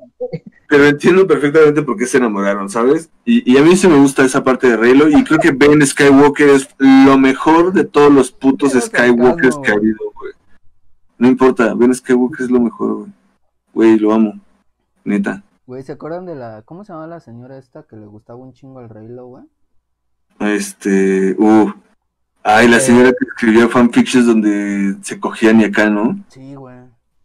[0.68, 3.12] pero entiendo perfectamente por qué se enamoraron, ¿sabes?
[3.24, 5.86] Y, y a mí sí me gusta esa parte de Raylo, y creo que Ben
[5.86, 10.34] Skywalker es lo mejor de todos los putos Skywalkers que ha habido, güey.
[11.20, 13.21] No importa, Ben Skywalker es lo mejor, güey.
[13.74, 14.34] Güey, lo amo,
[15.04, 15.44] neta.
[15.66, 16.62] Güey, ¿se acuerdan de la.
[16.64, 19.44] ¿Cómo se llama la señora esta que le gustaba un chingo al Raylo, güey?
[20.40, 21.72] Este, uh,
[22.44, 26.18] ay, la señora que escribió fanfictions donde se cogían y acá, ¿no?
[26.30, 26.78] Sí, güey.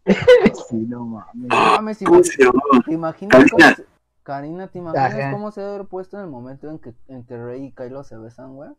[0.69, 1.47] Sí, no mames.
[1.49, 2.61] No mames, ¿Cómo ima- se llama?
[2.85, 3.77] ¿te imaginas cómo Karina.
[4.23, 5.31] Karina, ¿te imaginas Ajá.
[5.31, 8.03] cómo se debe haber puesto en el momento en que, en que Rey y Kylo
[8.03, 8.69] se besan, güey?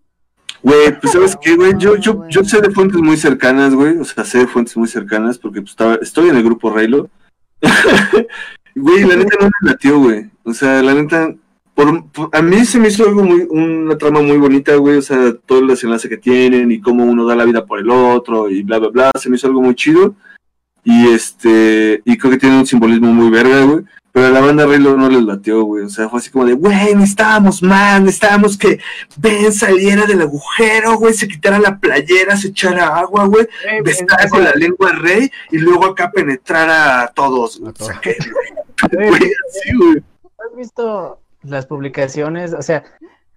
[0.63, 4.05] Güey, pues sabes qué, güey, yo, yo, yo sé de fuentes muy cercanas, güey, o
[4.05, 7.09] sea, sé de fuentes muy cercanas porque pues estaba, estoy en el grupo Raylo.
[8.75, 10.31] Güey, la neta no me latió, güey.
[10.45, 11.35] O sea, la neta,
[11.75, 15.35] por, a mí se me hizo algo muy, una trama muy bonita, güey, o sea,
[15.47, 18.63] todo el desenlace que tienen y cómo uno da la vida por el otro y
[18.63, 20.15] bla, bla, bla, se me hizo algo muy chido.
[20.85, 23.85] Y este, y creo que tiene un simbolismo muy verga, güey.
[24.19, 25.85] Pero a la banda Raylo no les latió, güey.
[25.85, 28.81] O sea, fue así como de, güey, necesitábamos más, necesitábamos que
[29.17, 33.47] Ben saliera del agujero, güey, se quitara la playera, se echara agua, güey,
[33.85, 37.61] besara eh, con la lengua rey y luego acá penetrara a todos.
[37.61, 37.73] güey.
[37.79, 38.17] A O sea, que, eh,
[38.93, 40.03] güey, así, güey.
[40.25, 42.55] ¿Has visto las publicaciones?
[42.55, 42.83] O sea,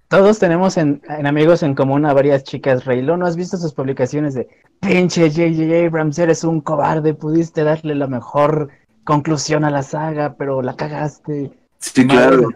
[0.07, 3.17] todos tenemos en, en amigos en común a varias chicas Raylo.
[3.17, 5.85] ¿No has visto sus publicaciones de pinche J.J.
[5.85, 8.69] Abrams, eres un cobarde, pudiste darle la mejor
[9.03, 11.51] conclusión a la saga, pero la cagaste?
[11.79, 12.49] Sí, Madre claro,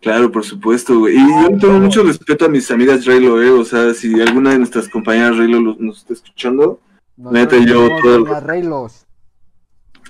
[0.00, 1.16] claro, por supuesto, güey.
[1.16, 3.50] Y yo tengo mucho respeto a mis amigas Raylo, eh.
[3.50, 6.80] O sea, si alguna de nuestras compañeras Raylo nos está escuchando,
[7.16, 9.06] Neta, Nosotros yo somos todo- doñas Raylos.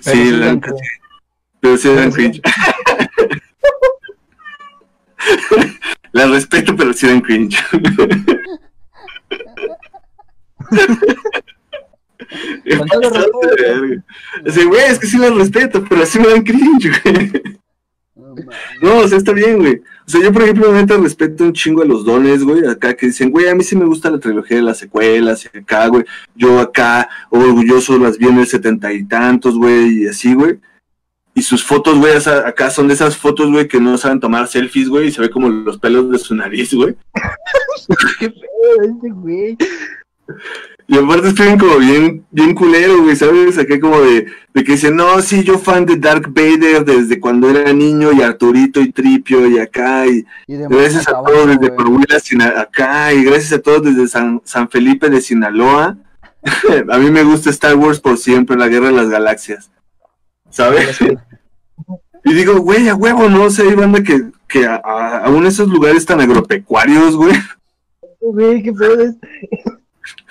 [0.03, 0.71] Pero sí, sí la neta.
[1.59, 2.41] Pero sí dan cringe.
[6.13, 7.57] La respeto, pero sí dan cringe.
[14.45, 17.31] Así, güey, es que sí las respeto, pero sí me dan cringe, güey.
[18.81, 19.81] No, o sea, está bien, güey.
[20.05, 22.65] O sea, yo, por ejemplo, neta, respeto un chingo a los dones, güey.
[22.65, 25.57] Acá que dicen, güey, a mí sí me gusta la trilogía de las secuelas y
[25.57, 26.05] acá, güey.
[26.35, 30.59] Yo acá, orgulloso, las vi en el setenta y tantos, güey, y así, güey.
[31.33, 32.13] Y sus fotos, güey,
[32.45, 35.29] acá son de esas fotos, güey, que no saben tomar selfies, güey, y se ve
[35.29, 36.95] como los pelos de su nariz, güey.
[38.19, 39.57] ¿Qué pedo este güey?
[40.89, 43.57] Y aparte escriben como bien, bien culero, güey, ¿sabes?
[43.57, 47.49] Acá como de, de que dicen, no, sí, yo fan de Dark Vader desde cuando
[47.49, 51.75] era niño, y Arturito y Tripio, y acá, y gracias a todos desde güey.
[51.75, 55.97] Coahuila, acá, y gracias a todos desde San, San Felipe de Sinaloa.
[56.89, 59.69] a mí me gusta Star Wars por siempre, la guerra de las galaxias,
[60.49, 60.97] ¿sabes?
[62.23, 63.43] Y digo, güey, a huevo, ¿no?
[63.43, 67.33] O sea, hay banda que, que a- a- aún esos lugares tan agropecuarios, güey,
[68.19, 69.15] Güey, qué pedo es.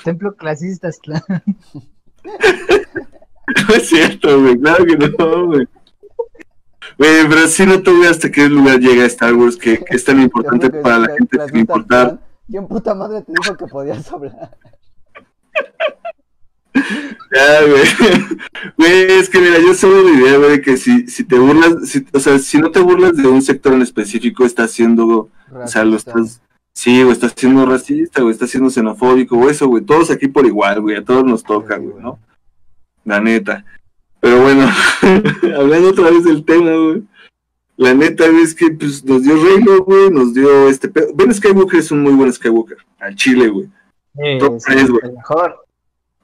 [0.04, 1.24] Templo clasistas, claro.
[3.68, 5.66] No es cierto, güey, claro que no, güey.
[6.98, 10.20] Güey, pero sí no tuve hasta qué lugar llega Star Wars, que, que es tan
[10.20, 12.18] importante que para la gente sin importar.
[12.48, 14.50] ¿Quién puta madre te dijo que podías hablar?
[16.74, 17.82] Ya, güey.
[18.76, 22.06] Güey, es que mira, yo de la idea, güey, que si, si te burlas, si-
[22.12, 25.06] o sea, si no te burlas de un sector en específico, estás siendo,
[25.52, 26.40] o sea, lo estás,
[26.76, 30.44] sí, güey, estás siendo racista, güey, estás siendo xenofóbico, o eso, güey, todos aquí por
[30.44, 32.04] igual, güey, a todos nos toca, Sí, güey, güey.
[32.04, 32.18] ¿no?
[33.04, 33.64] La neta.
[34.20, 34.68] Pero bueno,
[35.58, 37.02] hablando otra vez del tema, güey.
[37.78, 41.08] La neta es que pues, nos dio Reylo, güey, nos dio este pedo.
[41.14, 43.68] Ben Skywalker es un muy buen Skywalker, al chile, güey.
[44.18, 45.00] Eh, Top sí, tres, güey.
[45.04, 45.65] el mejor.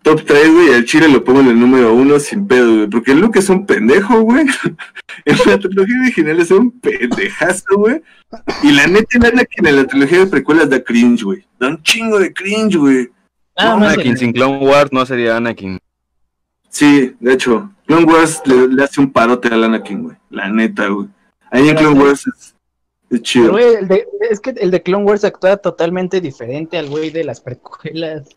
[0.03, 2.87] Top 3, güey, al chile lo pongo en el número uno sin pedo, güey.
[2.89, 4.47] Porque Luke es un pendejo, güey.
[5.25, 8.03] en la trilogía original es un pendejazo, güey.
[8.65, 11.45] Y la neta, el Anakin en la trilogía de precuelas da cringe, güey.
[11.61, 13.11] Da un chingo de cringe, güey.
[13.57, 15.79] Ah, No, Anakin el- sin Clone Wars no sería Anakin.
[16.69, 20.17] Sí, de hecho, Clone Wars le, le hace un parote al Anakin, güey.
[20.31, 21.09] La neta, güey.
[21.51, 22.01] Ahí en Clone.
[22.01, 22.55] Wars es, es
[23.09, 23.51] Pero, chido.
[23.53, 27.25] güey, el de- es que el de Clone Wars actúa totalmente diferente al güey de
[27.25, 28.29] las precuelas.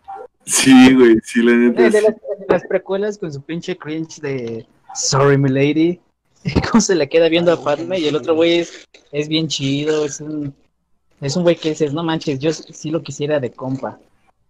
[0.46, 1.86] Sí, güey, sí, la neta.
[1.88, 6.00] El de las, el de las precuelas con su pinche cringe de Sorry, my lady.
[6.72, 10.06] Cómo se le queda viendo a Padme y el otro güey es, es bien chido,
[10.06, 10.54] es un
[11.22, 13.98] es un güey que dices, no manches, yo sí lo quisiera de compa.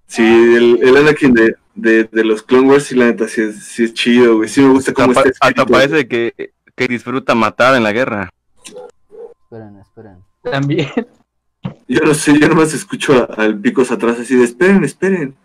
[0.07, 3.63] Sí, el, el Anakin de, de, de los Clone Wars, sí, la neta, sí es,
[3.63, 4.49] sí es chido, güey.
[4.49, 8.29] Sí me gusta cómo Hasta, está hasta parece que, que disfruta matar en la guerra.
[8.63, 10.17] Esperen, esperen.
[10.43, 10.89] También.
[11.87, 15.35] Yo no sé, yo nomás escucho al picos atrás así de esperen, esperen.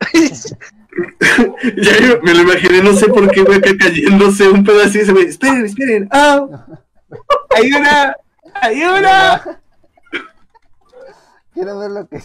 [1.76, 5.12] ya yo me lo imaginé, no sé por qué, güey, acá cayéndose un pedacito ese
[5.12, 6.66] güey, esperen, esperen, ¡ah!
[7.56, 8.16] ¡Ayuda!
[8.54, 9.62] ¡Ayuda!
[11.52, 12.20] Quiero ver lo que.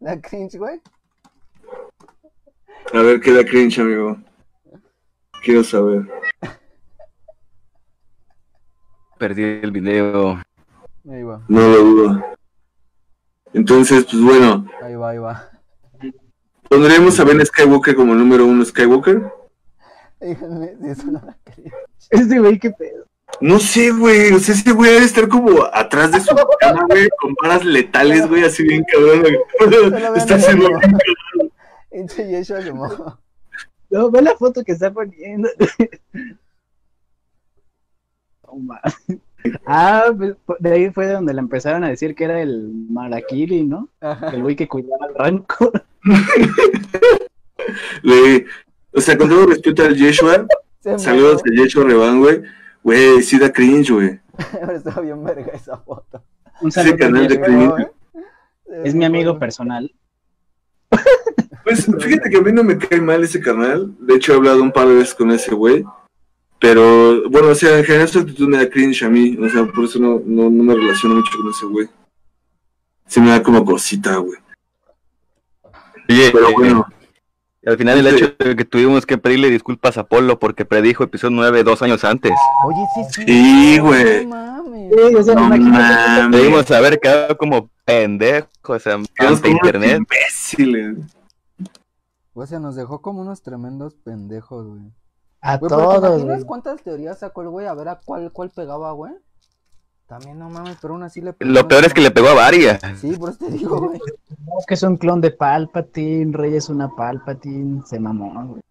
[0.00, 0.80] La cringe, güey.
[2.92, 4.18] A ver, qué da cringe, amigo.
[5.42, 6.02] Quiero saber.
[9.18, 10.42] Perdí el video.
[11.10, 12.24] Ahí va, No lo dudo.
[13.52, 15.53] Entonces, pues bueno, ahí va, ahí va.
[16.74, 19.22] ¿Pondríamos a Ben Skywalker como número uno Skywalker?
[20.20, 21.72] Díganme si eso no la cringe.
[22.10, 23.06] Este güey, qué pedo.
[23.40, 24.32] No sé, güey.
[24.32, 28.28] O sea, ese güey debe estar como atrás de su cama, güey, con balas letales,
[28.28, 29.20] güey, así bien cabrón.
[29.20, 29.36] güey.
[30.16, 32.44] Está haciendo bien cabrón.
[32.44, 33.18] Se mojó.
[33.90, 35.48] No, ve la foto que está poniendo.
[38.44, 38.96] No mames.
[39.66, 43.88] Ah, pues, de ahí fue donde le empezaron a decir que era el Marakiri, ¿no?
[44.32, 45.72] El güey que cuidaba el ranco.
[48.02, 48.44] Güey,
[48.92, 50.46] o sea, con todo respeto al Yeshua,
[50.98, 52.42] saludos a Yeshua Revan, güey.
[52.82, 54.20] Güey, sí da cringe, güey.
[54.74, 56.22] Está bien verga esa foto.
[56.60, 56.96] Un saludo.
[56.98, 57.90] canal de cringe.
[58.84, 59.92] Es mi amigo personal.
[61.64, 63.94] Pues fíjate que a mí no me cae mal ese canal.
[63.98, 65.84] De hecho, he hablado un par de veces con ese güey.
[66.60, 69.36] Pero, bueno, o sea, en general su actitud me da cringe a mí.
[69.38, 71.88] O sea, por eso no, no, no me relaciono mucho con ese güey.
[73.06, 74.38] Se me da como cosita, güey.
[76.08, 76.86] Oye, Pero eh, bueno,
[77.66, 78.24] al final el Sí.
[78.24, 82.04] hecho de que tuvimos que pedirle disculpas a Polo porque predijo episodio 9 dos años
[82.04, 82.32] antes.
[82.64, 83.24] Oye, sí, sí.
[83.26, 84.26] Sí, güey.
[84.26, 84.92] No mames.
[85.08, 86.20] Sí, o sea, no imagínate.
[86.20, 86.40] mames.
[86.40, 89.98] Debimos haber quedado como pendejos o sea, ante internet.
[89.98, 90.96] imbéciles.
[92.32, 94.82] O sea, nos dejó como unos tremendos pendejos, güey.
[95.46, 96.46] A Güey, pero ¿te todos, imaginas güey.
[96.46, 97.66] cuántas teorías sacó el güey?
[97.66, 99.12] A ver a cuál, cuál pegaba, güey.
[100.06, 101.50] También no mames, pero aún así le pegó.
[101.50, 102.80] Lo peor es que le pegó a varias.
[102.98, 104.00] Sí, por eso te digo, güey.
[104.46, 108.62] No, es que es un clon de Palpatine, Rey es una Palpatine, se mamó, güey.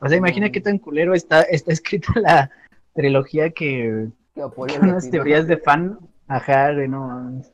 [0.00, 2.50] O sea, imagina qué tan culero está, está escrita la
[2.92, 5.96] trilogía que Que le unas teorías de fan.
[6.26, 7.52] Ajá, güey, no mames.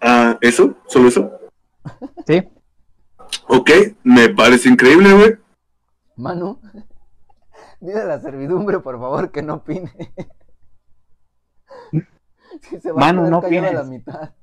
[0.00, 0.76] Ah, ¿eso?
[0.86, 1.40] ¿Solo eso?
[2.24, 2.40] Sí,
[3.48, 3.70] Ok,
[4.04, 5.36] me parece increíble, güey.
[6.16, 6.60] Manu,
[7.80, 9.92] dile a la servidumbre, por favor, que no opine.
[12.62, 13.98] Si se va Manu, a no callado a la opines.
[14.06, 14.34] mitad.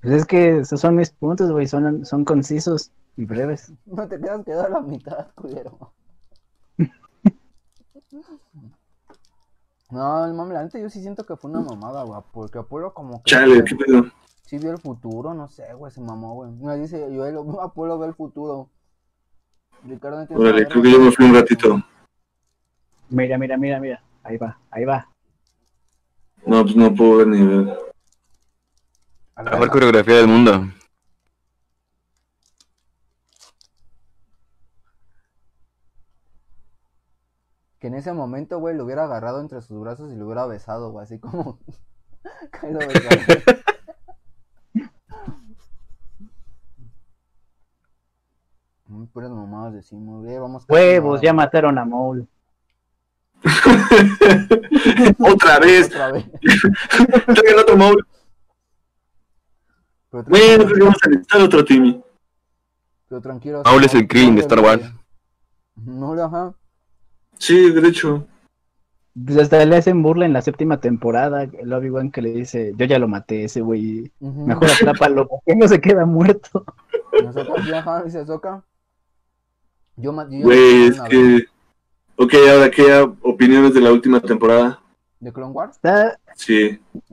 [0.00, 3.72] pues es que esos son mis puntos, güey, son, son concisos y breves.
[3.84, 5.92] No te quedas quedado a la mitad, culero.
[9.90, 12.94] No, el mame, la neta yo sí siento que fue una mamada, güey, porque Apolo
[12.94, 14.04] como que Chale, ¿qué pedo?
[14.50, 16.50] Sí vio el futuro, no sé, güey, se mamó, güey.
[16.50, 18.68] Me dice, yo Apolo ve el futuro.
[19.84, 21.80] Ricardo no Órale, creo que yo me fui un ratito.
[23.08, 24.02] Mira, mira, mira, mira.
[24.24, 25.08] Ahí va, ahí va.
[26.44, 27.78] No, pues no puedo ver ni ver.
[29.36, 30.66] A La mejor coreografía del mundo.
[37.78, 40.90] Que en ese momento, güey, lo hubiera agarrado entre sus brazos y lo hubiera besado,
[40.90, 41.60] güey, así como
[42.60, 43.60] Kylo Ren.
[48.90, 50.64] Mm, Puras mamadas decimos, güey, vamos.
[50.68, 52.26] Huevos, ya mataron a Maul.
[55.18, 55.86] Otra vez.
[55.86, 56.24] Otra vez.
[57.26, 58.06] Traigan otro Maul.
[60.10, 62.02] Pero Bueno, que vamos a necesitar otro Timmy.
[63.08, 63.62] pero tranquilo.
[63.62, 64.82] Paul es el Krillin de Star Wars.
[65.76, 66.52] No, ajá.
[67.38, 68.26] Sí, de hecho.
[69.24, 72.86] Pues hasta le hacen burla en la séptima temporada, el Obi-Wan que le dice, yo
[72.86, 74.46] ya lo maté ese güey, Ujú.
[74.46, 76.64] mejor atrápalo, porque no se queda muerto.
[77.20, 78.62] Y Ahsoka, sí, ajá, dice Ahsoka.
[80.00, 81.44] Yo, yo Güey, es que.
[82.16, 84.80] Ok, ahora, ¿qué opiniones de la última temporada?
[85.20, 85.78] ¿De Clone Wars?
[86.34, 86.54] Sí.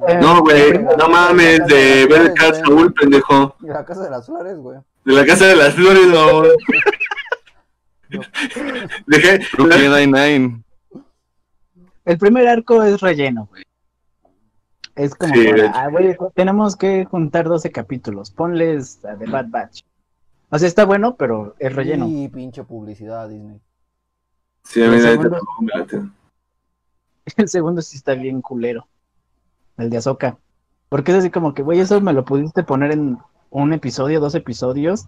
[0.07, 3.55] eh, No, güey, no mames, de ver la- Saúl, pendejo.
[3.59, 4.79] De la Casa de las Flores, güey.
[5.05, 6.43] De la Casa de las Flores, no.
[9.07, 9.39] Dejé.
[9.57, 10.63] Brooklyn Nine-Nine.
[12.05, 13.63] el primer arco es relleno, güey.
[14.95, 19.47] Es como, Sí, para, ah, güey, tenemos que juntar 12 capítulos, ponles a The Bad
[19.49, 19.81] Batch.
[20.49, 22.07] O sea, está bueno, pero es relleno.
[22.07, 23.59] Y pinche publicidad, Disney.
[24.63, 26.11] Sí, a mí El segundo-.
[27.37, 28.87] El segundo sí está bien culero.
[29.77, 30.37] El de Ahsoka.
[30.89, 33.17] Porque es así como que, güey, eso me lo pudiste poner en
[33.49, 35.07] un episodio, dos episodios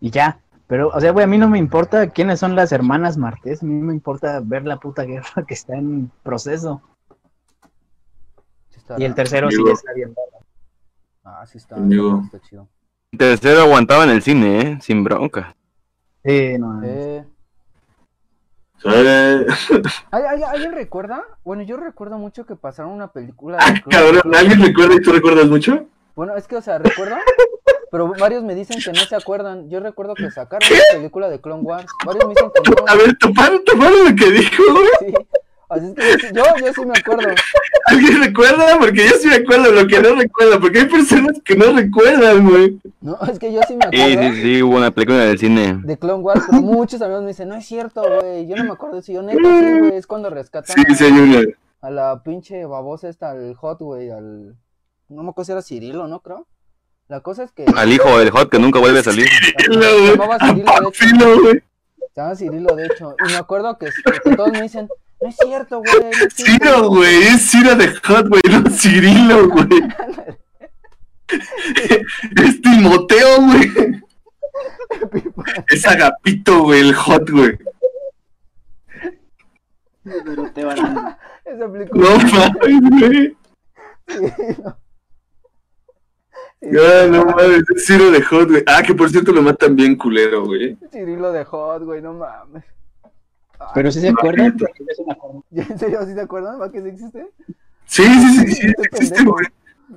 [0.00, 0.40] y ya.
[0.68, 3.62] Pero, o sea, güey, a mí no me importa quiénes son las hermanas Martés.
[3.62, 6.82] A mí me importa ver la puta guerra que está en proceso.
[8.70, 10.14] Sí está Y el tercero sí está bien.
[11.24, 11.76] Ah, sí está.
[11.76, 12.22] Amigo.
[12.24, 12.68] Está chido.
[13.16, 14.78] Tercero aguantaba en el cine, ¿eh?
[14.82, 15.54] Sin bronca.
[16.24, 16.82] Sí, no.
[16.84, 17.24] Eh,
[18.82, 19.46] ¿Sabe?
[20.10, 21.22] ¿hay- hay- ¿Alguien recuerda?
[21.44, 24.38] Bueno, yo recuerdo mucho que pasaron una película Ah, de Clone cabrón, Wars.
[24.38, 25.86] ¿alguien recuerda y tú recuerdas mucho?
[26.14, 27.16] Bueno, es que, o sea, recuerdo,
[27.90, 29.68] pero varios me dicen que no se acuerdan.
[29.70, 31.86] Yo recuerdo que sacaron una película de Clone Wars.
[32.04, 32.76] Varios me dicen que no.
[32.88, 34.86] A ver, toparon, toparon lo que dijo, güey.
[35.00, 35.14] Sí.
[35.68, 36.02] Así es que
[36.34, 37.28] yo, sí- yo, sí me acuerdo.
[37.86, 38.78] ¿Alguien recuerda?
[38.78, 40.60] Porque yo sí me acuerdo lo que no recuerdo.
[40.60, 42.80] Porque hay personas que no recuerdan, güey.
[43.00, 44.34] No, es que yo sí me Sí, acuerdo.
[44.34, 45.80] sí, sí, hubo una película del cine.
[45.82, 48.46] De Clone Wars, pero muchos amigos me dicen, no es cierto, güey.
[48.46, 49.96] Yo no me acuerdo si yo neta, sí, güey.
[49.96, 54.56] Es cuando rescatan Sí, sí, a, la pinche babosa esta, al Hot, güey, al...
[55.08, 56.20] No me acuerdo si era Cirilo, ¿no?
[56.20, 56.46] Creo.
[57.08, 57.64] La cosa es que...
[57.76, 59.28] Al hijo del Hot que nunca vuelve a salir.
[59.28, 60.16] Cirilo, de hecho.
[60.82, 61.62] Pafilo, güey.
[62.14, 63.14] Se llama Cirilo, de hecho.
[63.28, 63.86] Y me acuerdo que,
[64.24, 64.88] que todos me dicen,
[65.20, 65.94] no es cierto, güey.
[66.00, 66.64] No es cierto".
[66.64, 67.22] Ciro, güey.
[67.22, 68.42] Es Ciro de Hot, güey.
[68.50, 69.68] No Cirilo, güey.
[72.44, 73.70] Es Timoteo, güey.
[75.68, 76.80] Es Agapito, güey.
[76.80, 77.58] El Hot, güey.
[80.04, 82.08] Pero te van a- Esa película.
[82.10, 83.36] No mames, güey.
[84.08, 84.78] Cirilo.
[86.62, 87.62] Ah, no mames.
[87.74, 88.62] Es Ciro de Hot, güey.
[88.66, 90.76] Ah, que por cierto lo matan bien culero, güey.
[90.92, 92.62] Cirilo de Hot, güey, no mames.
[93.74, 94.66] Pero sí se acuerdan, yo
[95.06, 95.44] me acuerdo.
[95.52, 96.60] ¿En serio sí se acuerdan?
[96.60, 97.26] ¿Va que sí existe?
[97.86, 99.46] Sí, sí, sí, sí, sí existe, güey.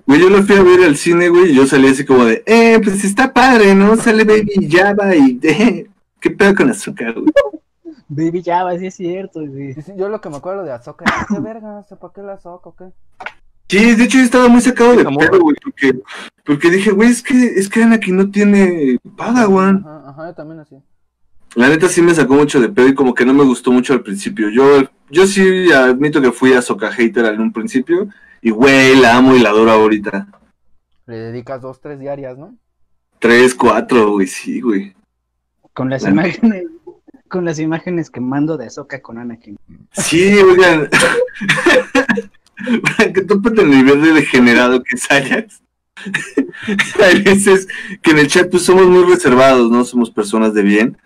[0.06, 2.44] Güey, yo lo fui a ver al cine, güey, y yo salí así como de,
[2.46, 3.96] eh, pues está padre, ¿no?
[3.96, 5.90] Sale Baby Java y, eh,
[6.20, 7.32] ¿qué pedo con azúcar, güey?
[8.08, 9.42] Baby Java, sí es cierto.
[9.46, 11.84] Sí, sí, yo lo que me acuerdo de Azoka es, ¿qué verga?
[12.00, 12.86] ¿Para qué la Azoka o qué?
[13.68, 15.30] Sí, de hecho yo estaba muy sacado de Amor.
[15.30, 16.00] pedo, güey, porque,
[16.44, 19.84] porque dije, güey, es que, es que Anakin no tiene Padawan.
[19.86, 20.76] Ajá, ajá, yo también así.
[21.56, 23.94] La neta sí me sacó mucho de pedo y como que no me gustó mucho
[23.94, 24.50] al principio.
[24.50, 28.08] Yo, yo sí admito que fui a Soka Hater en un principio,
[28.42, 30.28] y güey, la amo y la adoro ahorita.
[31.08, 32.56] Le dedicas dos, tres diarias, ¿no?
[33.18, 34.96] Tres, cuatro, güey, sí, güey.
[35.74, 36.28] Con las La neta.
[36.28, 36.64] imágenes,
[37.28, 39.58] con las imágenes que mando de Ahsoka con Anakin.
[39.92, 40.90] Sí, oigan.
[43.14, 45.62] Que topen el nivel de degenerado que es Ajax.
[47.02, 47.70] Hay veces
[48.02, 49.86] que en el chat pues somos muy reservados, ¿no?
[49.86, 50.98] Somos personas de bien,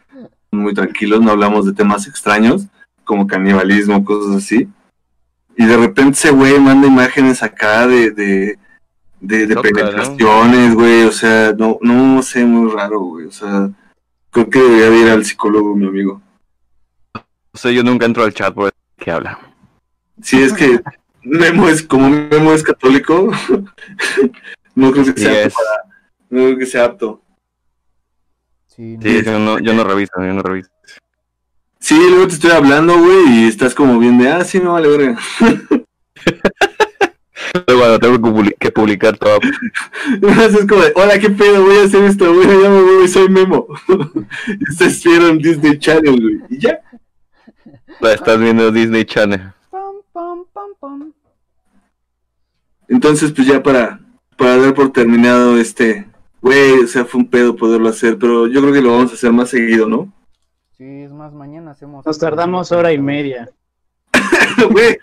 [0.56, 2.66] muy tranquilos, no hablamos de temas extraños,
[3.04, 4.68] como canibalismo, cosas así.
[5.58, 8.58] Y de repente ese güey manda imágenes acá de, de,
[9.22, 11.04] de, de penetraciones, güey.
[11.04, 13.28] O sea, no, no sé, muy raro, güey.
[13.28, 13.70] O sea,
[14.32, 16.22] creo que debería de ir al psicólogo, mi amigo.
[17.16, 19.39] O sea, yo nunca entro al chat por que habla.
[20.22, 20.80] Sí, es que
[21.24, 23.32] Memo es, como Memo es católico,
[24.76, 25.54] no creo que sea apto es.
[25.54, 25.93] para-
[26.30, 27.22] no creo que sea apto.
[28.76, 29.01] Sí, no.
[29.03, 30.69] Sí, yo no, yo no reviso, yo no reviso.
[31.80, 34.88] Sí, luego te estoy hablando, güey, y estás como bien de, ah, sí, no vale,
[34.88, 35.19] verga.
[37.65, 39.38] Cuando tengo que publi- que publicar todo.
[40.21, 43.30] es como de, hola, qué pedo, voy a hacer esto, güey, ya me voy, soy
[43.30, 43.67] Memo.
[44.69, 46.80] ustedes vieron Disney Channel, güey, y ya.
[47.99, 49.51] La estás viendo Disney Channel.
[49.69, 51.13] Pam, pam, pam, pam.
[52.88, 53.99] Entonces, pues ya para,
[54.38, 56.07] para dar por terminado este,
[56.43, 59.15] güey, o sea, fue un pedo poderlo hacer, pero yo creo que lo vamos a
[59.15, 60.13] hacer más seguido, ¿no?
[60.77, 62.05] Sí, es más, mañana hacemos.
[62.05, 63.49] Nos tardamos hora y media.
[64.71, 64.99] güey.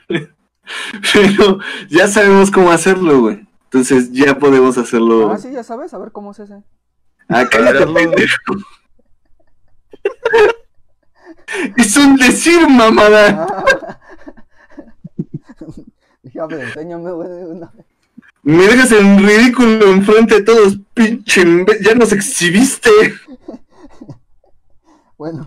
[1.12, 3.49] Pero ya sabemos cómo hacerlo, güey.
[3.64, 5.30] Entonces ya podemos hacerlo.
[5.30, 6.62] Ah, sí, ya sabes, a ver cómo es ese.
[7.28, 8.57] Ah, cállate, pendejo.
[11.78, 13.47] es un decir, mamada.
[13.49, 13.99] Ah.
[16.22, 17.28] ya, pero enséñame, güey.
[17.28, 17.86] de una vez.
[18.43, 21.45] Me dejas en ridículo enfrente de todos, pinche.
[21.82, 22.91] Ya nos exhibiste.
[25.18, 25.45] Bueno.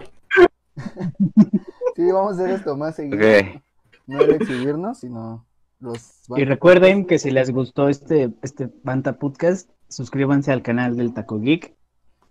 [1.95, 3.17] sí, vamos a hacer esto más seguido.
[3.17, 3.63] Ok.
[4.05, 5.47] No el exhibirnos, sino
[5.79, 6.21] los...
[6.37, 11.39] Y recuerden que si les gustó este, este Banta Podcast, suscríbanse al canal del Taco
[11.39, 11.73] Geek.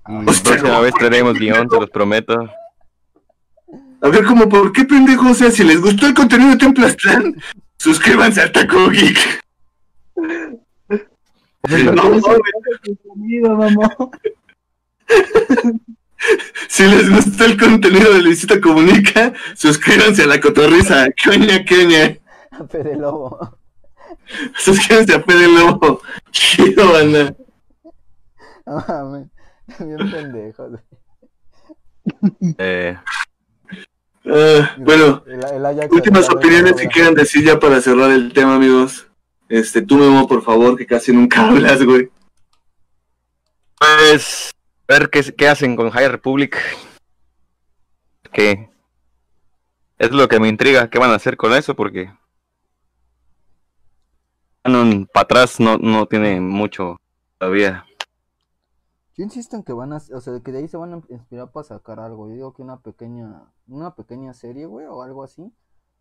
[0.07, 2.49] Y La próxima vez traeremos guion, te los prometo.
[4.03, 5.31] A ver, como, ¿por qué pendejo?
[5.31, 7.43] O sea, si les gustó el contenido de Templastlán,
[7.77, 9.43] suscríbanse al Taco Geek.
[11.69, 13.89] No, mamá.
[16.69, 21.07] si les gustó el contenido de Luisita Comunica, suscríbanse a la cotorriza.
[21.25, 22.17] Coña, coña.
[22.69, 23.59] Fede Lobo.
[24.57, 26.01] Suscríbanse a Fede Lobo.
[26.31, 27.35] Chido, banda.
[28.67, 29.29] No mames.
[29.79, 30.81] Bien pendejos.
[32.59, 32.97] Eh,
[34.25, 38.55] Ah, bueno, El- el Ajax últimas opiniones que quieran decir ya para cerrar el tema,
[38.55, 39.09] amigos.
[39.53, 42.11] Este, tú, Memo, por favor, que casi nunca hablas, güey.
[43.79, 44.51] pues,
[44.89, 46.57] ver qué, qué hacen con High Republic.
[48.33, 48.71] Que
[49.99, 52.11] es lo que me intriga, qué van a hacer con eso, porque
[54.63, 56.99] para atrás no, no tiene mucho
[57.37, 57.85] todavía.
[59.19, 61.53] Yo insisto en que van a, o sea, que de ahí se van a inspirar
[61.53, 62.27] para sacar algo.
[62.31, 65.53] Yo digo que una pequeña, una pequeña serie, güey, o algo así.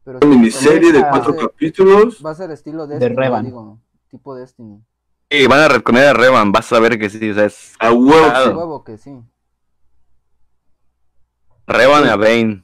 [0.03, 1.39] Pero Una sí, miniserie de cuatro sí.
[1.39, 2.21] capítulos.
[2.25, 3.45] va a ser estilo De Destiny, Revan.
[3.45, 3.79] digo,
[4.09, 4.83] tipo Destiny.
[5.29, 7.91] Y van a reconocer a Revan, vas a ver que sí, o sea, es A
[7.93, 8.49] huevo.
[8.49, 9.11] De huevo que sí.
[11.67, 12.63] Revan a Bane.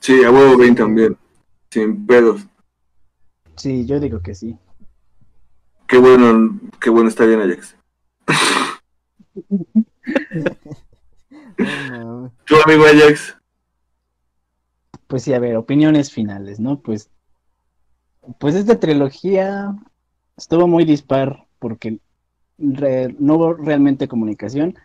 [0.00, 1.18] Sí, a huevo 20 también.
[1.70, 2.42] Sin pedos.
[3.56, 4.56] Sí, yo digo que sí.
[5.86, 7.76] Qué bueno, qué bueno está bien Ajax.
[11.56, 12.32] No.
[12.44, 13.33] Tu amigo Ajax.
[15.06, 16.80] Pues sí, a ver, opiniones finales, ¿no?
[16.82, 17.10] Pues,
[18.38, 19.74] pues esta trilogía
[20.36, 22.00] estuvo muy dispar porque
[22.58, 24.76] re- no hubo realmente comunicación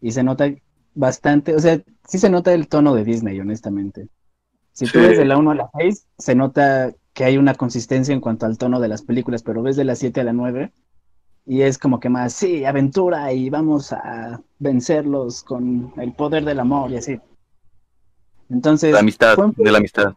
[0.00, 0.52] y se nota
[0.94, 4.08] bastante, o sea, sí se nota el tono de Disney, honestamente.
[4.72, 5.06] Si tú Sí.
[5.08, 8.46] ves de la 1 a la 6, se nota que hay una consistencia en cuanto
[8.46, 10.72] al tono de las películas, pero ves de la 7 a la 9
[11.46, 16.60] y es como que más, sí, aventura y vamos a vencerlos con el poder del
[16.60, 17.20] amor y así.
[18.50, 20.14] Entonces, la amistad, de la amistad.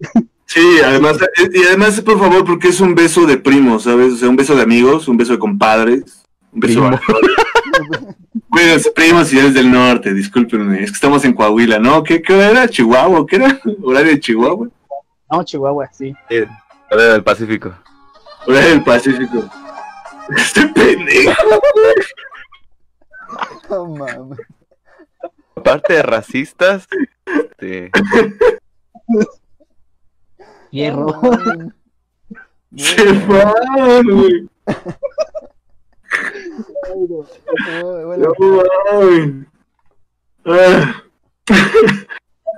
[0.44, 4.12] Sí, además, eh, y además, por favor, porque es un beso de primos, ¿sabes?
[4.12, 6.98] O sea, un beso de amigos, un beso de compadres, un beso de
[8.50, 12.02] Cuídense, primos, si eres del norte, discúlpenme, es que estamos en Coahuila, ¿no?
[12.02, 12.68] ¿Qué, qué hora era?
[12.68, 13.26] ¿Chihuahua?
[13.26, 13.58] ¿Qué era?
[13.82, 14.68] ¿Horario de Chihuahua?
[15.30, 16.14] No, Chihuahua, sí.
[16.28, 16.44] Sí,
[16.90, 17.72] Corea del Pacífico.
[18.46, 19.48] Horario del Pacífico.
[20.36, 21.32] Este pendejo.
[23.70, 24.38] No mames.
[25.62, 26.88] Aparte de racistas,
[27.24, 27.90] este,
[30.72, 31.20] Hierro.
[32.76, 34.48] Se van, güey.
[36.88, 39.46] No, bueno, No mames.
[40.44, 41.02] Ah.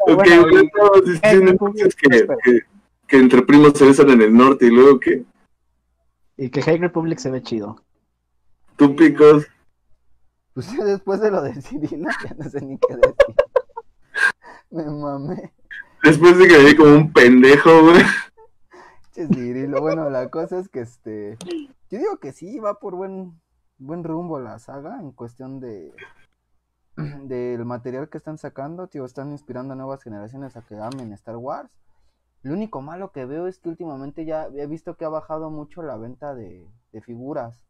[0.07, 2.09] Ok, Bueno, bueno, y- estamos diciendo Eh, entonces que,
[2.45, 2.61] que,
[3.07, 5.25] que entre primos se besan en el norte y luego que
[6.37, 7.83] Y que High Republic se ve chido.
[8.77, 9.47] tú picos.
[10.55, 13.37] Pues después de lo de Cirila, ya no sé ni qué decir.
[14.71, 15.53] Me mamé.
[16.05, 18.03] Después de que vi como un pendejo, güey.
[19.13, 19.81] Che, Cirilo.
[19.81, 21.37] Bueno, la cosa es que este.
[21.91, 23.41] Yo digo que sí, va por buen,
[23.79, 25.93] buen rumbo la saga en cuestión de.
[26.97, 31.37] del material que están sacando, tío, están inspirando a nuevas generaciones a que amen Star
[31.37, 31.71] Wars.
[32.43, 35.83] Lo único malo que veo es que últimamente ya he visto que ha bajado mucho
[35.83, 37.65] la venta de, de figuras.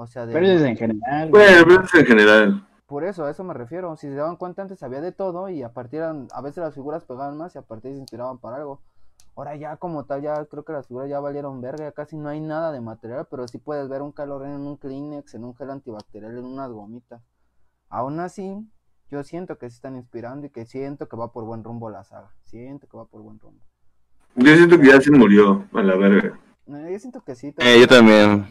[0.00, 0.32] O sea, de...
[0.32, 1.28] Pero es en general.
[1.30, 2.68] Bueno, pero es en general.
[2.86, 3.96] Por eso, a eso me refiero.
[3.96, 6.74] Si se daban cuenta, antes había de todo y a partir, eran- a veces las
[6.74, 8.80] figuras pegaban más y a partir se inspiraban para algo.
[9.34, 12.28] Ahora ya como tal, ya creo que las figuras ya valieron verga, ya casi no
[12.28, 15.54] hay nada de material, pero sí puedes ver un calor en un Kleenex, en un
[15.56, 17.20] gel antibacterial, en unas gomitas.
[17.88, 18.56] Aún así,
[19.10, 22.04] yo siento que se están inspirando y que siento que va por buen rumbo la
[22.04, 22.30] saga.
[22.44, 23.60] Siento que va por buen rumbo.
[24.36, 26.38] Yo siento que ya se murió a la verga.
[26.66, 27.52] No, yo siento que sí.
[27.58, 28.46] eh, yo también.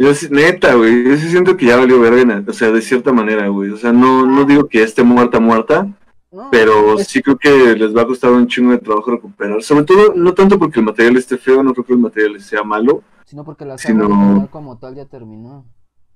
[0.00, 3.48] Yo neta, güey, yo sí siento que ya valió verga, o sea, de cierta manera,
[3.48, 3.68] güey.
[3.70, 5.86] O sea, no, no digo que esté muerta, muerta,
[6.32, 9.62] No, pero sí creo que les va a costar un chingo de trabajo recuperar.
[9.62, 12.62] Sobre todo, no tanto porque el material esté feo, no creo que el material sea
[12.62, 13.02] malo.
[13.26, 15.66] Sino porque la sino- saga como tal ya terminó.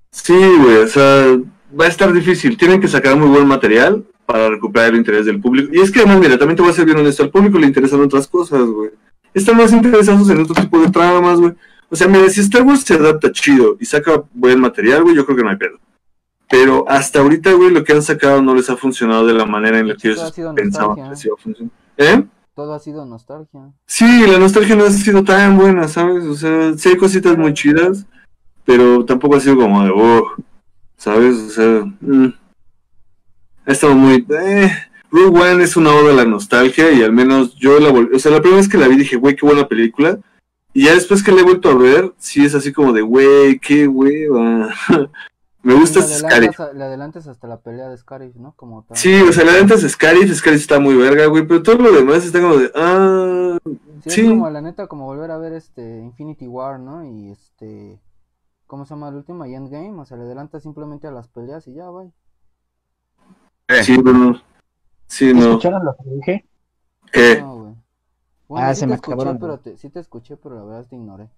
[0.09, 1.37] Sí, güey, o sea,
[1.79, 2.57] va a estar difícil.
[2.57, 5.69] Tienen que sacar muy buen material para recuperar el interés del público.
[5.71, 7.67] Y es que además, mira, también te voy a ser bien honesto, al público le
[7.67, 8.89] interesan otras cosas, güey.
[9.31, 11.53] Están más interesados en otro tipo de tramas, güey.
[11.95, 15.25] O sea, mira, si Star Wars se adapta chido y saca buen material, güey, yo
[15.25, 15.79] creo que no hay pedo.
[16.49, 19.79] Pero hasta ahorita, güey, lo que han sacado no les ha funcionado de la manera
[19.79, 21.71] en la que ellos pensaban que se iba a funcionar.
[21.95, 22.25] ¿Eh?
[22.53, 23.71] Todo ha sido nostalgia.
[23.85, 26.25] Sí, la nostalgia no ha sido tan buena, ¿sabes?
[26.25, 28.05] O sea, sí hay cositas muy chidas,
[28.65, 30.33] pero tampoco ha sido como de, oh,
[30.97, 31.37] ¿sabes?
[31.37, 32.33] O sea, mm.
[33.67, 34.25] ha estado muy...
[34.31, 34.69] Eh.
[35.11, 38.13] Rogue One es una oda a la nostalgia y al menos yo la volví...
[38.13, 40.19] O sea, la primera vez que la vi dije, güey, qué buena película.
[40.75, 43.57] Y ya después que la he vuelto a ver, sí es así como de, güey,
[43.59, 44.69] qué hueva.
[45.63, 46.59] Me gusta le Scarif.
[46.59, 48.51] adelantas, a- le adelantas hasta la pelea de Scarif, ¿no?
[48.57, 48.97] Como tal.
[48.97, 51.91] Sí, o sea, la neta es Scarif, Scarif está muy verga, güey, pero todo lo
[51.93, 53.57] demás está como de, ah,
[54.03, 54.21] Sí, sí.
[54.21, 57.03] es como la neta, como volver a ver este Infinity War, ¿no?
[57.03, 57.99] Y este.
[58.67, 59.45] ¿Cómo se llama el último?
[59.45, 59.99] Y Endgame.
[60.01, 62.11] O sea, le adelantas simplemente a las peleas y ya, güey.
[63.69, 64.39] Eh, sí, no,
[65.07, 66.45] sí, no, ¿Escucharon lo que dije?
[67.11, 67.41] ¿qué?
[67.41, 67.64] No.
[68.47, 69.39] Bueno, Ah, sí se te me escuché, acabaron.
[69.39, 71.29] pero te, sí te escuché, pero la verdad te ignoré.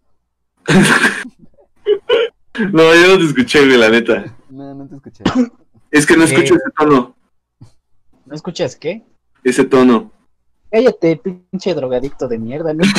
[2.73, 4.35] No, yo no te escuché, güey, la neta.
[4.49, 5.23] No, no te escuché.
[5.91, 6.33] Es que no ¿Qué?
[6.33, 7.15] escucho ese tono,
[8.25, 9.05] ¿No escuchas qué?
[9.43, 10.11] ese tono.
[10.71, 12.73] Cállate, pinche drogadicto de mierda.
[12.73, 12.83] ¿no?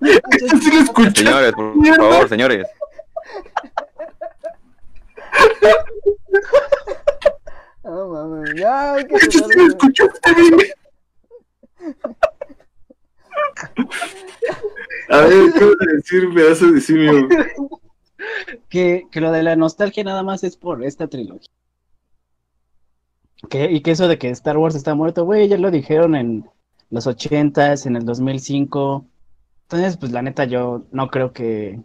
[0.00, 1.24] Sí lo escuché.
[1.24, 1.96] Señores, por Mierda.
[2.10, 2.66] favor, señores.
[7.84, 9.46] No mames, ya hay que Sí lo
[10.56, 10.72] güey.
[15.08, 17.28] A ver, ¿qué vas a decir, pedazo de simio?
[18.68, 21.50] que, que lo de la nostalgia nada más es por esta trilogía.
[23.48, 26.48] Que, y que eso de que Star Wars está muerto, güey, ya lo dijeron en
[26.90, 29.06] los ochentas, en el 2005.
[29.62, 31.80] Entonces, pues la neta yo no creo que,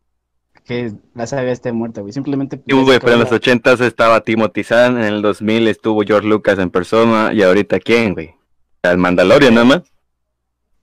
[0.65, 2.13] que la saga esté muerta, güey.
[2.13, 2.57] Simplemente...
[2.65, 6.27] Sí, güey, pero en los acaba- 80 estaba Timothy Zahn, en el 2000 estuvo George
[6.27, 8.33] Lucas en persona, y ahorita ¿quién, güey?
[8.83, 9.81] El Mandalorian nada más.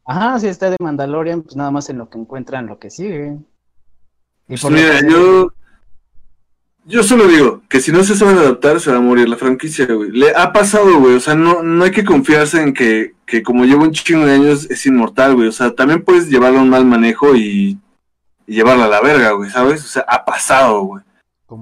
[0.07, 3.37] Ajá, si está de Mandalorian, pues nada más en lo que encuentran lo que sigue.
[4.47, 5.53] Y Pues por lo mira, que- yo.
[6.85, 9.85] Yo solo digo que si no se saben adaptar, se va a morir la franquicia,
[9.93, 10.11] güey.
[10.11, 11.17] Le ha pasado, güey.
[11.17, 14.33] O sea, no, no hay que confiarse en que, que como lleva un chingo de
[14.33, 15.49] años es inmortal, güey.
[15.49, 17.79] O sea, también puedes llevarlo a un mal manejo y,
[18.47, 19.85] y llevarla a la verga, güey, ¿sabes?
[19.85, 21.05] O sea, ha pasado, güey.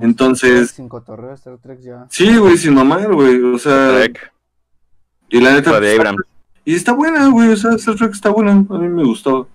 [0.01, 2.07] Entonces- Sin cotorreo, Star Trek ya.
[2.09, 3.43] Sí, güey, sin mamar, güey.
[3.43, 4.32] O sea, Trek,
[5.31, 5.72] y la neta.
[5.72, 6.22] la de Abrams.
[6.64, 7.51] Y está buena, güey.
[7.51, 8.53] O sea, Star Trek está buena.
[8.53, 9.49] A mí me gustó.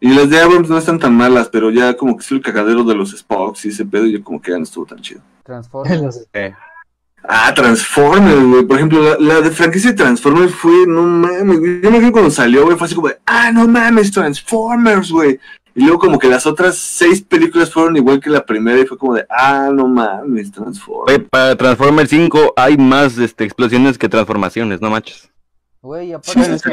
[0.00, 2.84] Y las de Abrams no están tan malas, pero ya como que es el cagadero
[2.84, 5.20] de los Spocks y ese pedo, yo como que ya no estuvo tan chido.
[5.44, 6.26] Transformers.
[6.32, 6.54] Eh,
[7.22, 8.64] Ah, Transformers, güey.
[8.64, 11.82] Por ejemplo, la, la de franquicia de Transformers fue, no mames, güey.
[11.82, 15.38] Yo me acuerdo cuando salió, güey, fue así como de, ah, no mames, Transformers, güey.
[15.80, 18.98] Y luego como que las otras seis películas fueron igual que la primera y fue
[18.98, 21.26] como de, ah, no mames, Transformers.
[21.30, 25.30] Para Transformers 5 hay más este, explosiones que transformaciones, no manches.
[25.80, 26.68] Güey, y aparte Sí,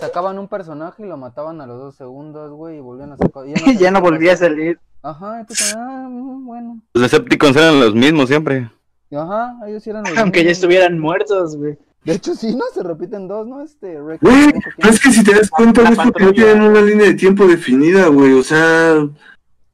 [0.00, 3.44] sacaban un personaje y lo mataban a los dos segundos, güey, y volvían a sacar.
[3.46, 4.80] ya no sabías qué volví a salir.
[5.04, 6.80] Ajá, como, ah, mm, bueno.
[6.94, 8.68] Los Decepticons eran los mismos siempre.
[9.12, 11.78] Ajá, ellos eran los Aunque ya estuvieran muertos, güey.
[12.04, 12.64] De hecho, sí, ¿no?
[12.72, 13.62] Se repiten dos, ¿no?
[13.62, 14.20] Este, Rex.
[14.22, 17.14] Güey, pero es que si te das cuenta, es porque no tienen una línea de
[17.14, 18.32] tiempo definida, güey.
[18.32, 18.94] O sea,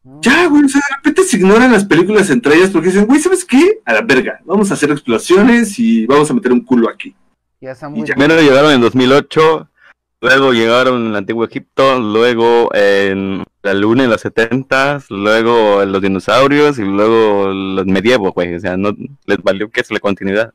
[0.02, 0.20] No.
[0.20, 3.20] ya, güey, o sea, de repente se ignoran las películas entre ellas porque dicen, güey,
[3.20, 3.80] ¿sabes qué?
[3.84, 7.14] A la verga, vamos a hacer explosiones y vamos a meter un culo aquí.
[7.60, 7.72] Ya.
[7.88, 8.16] Witwer.
[8.16, 9.68] Primero llegaron en 2008,
[10.20, 15.92] luego llegaron en el antiguo Egipto, luego en la luna en los 70, luego en
[15.92, 18.54] los dinosaurios y luego los medievos, güey.
[18.54, 18.92] O sea, no
[19.26, 20.52] les valió que es la continuidad.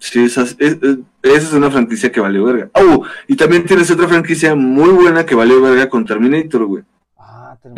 [0.00, 2.70] Sí, esa es, es- es- esa es una franquicia que valió verga.
[2.74, 6.82] Oh, y también tienes otra franquicia muy buena que valió verga con Terminator, güey.
[7.18, 7.74] Ah, Mm,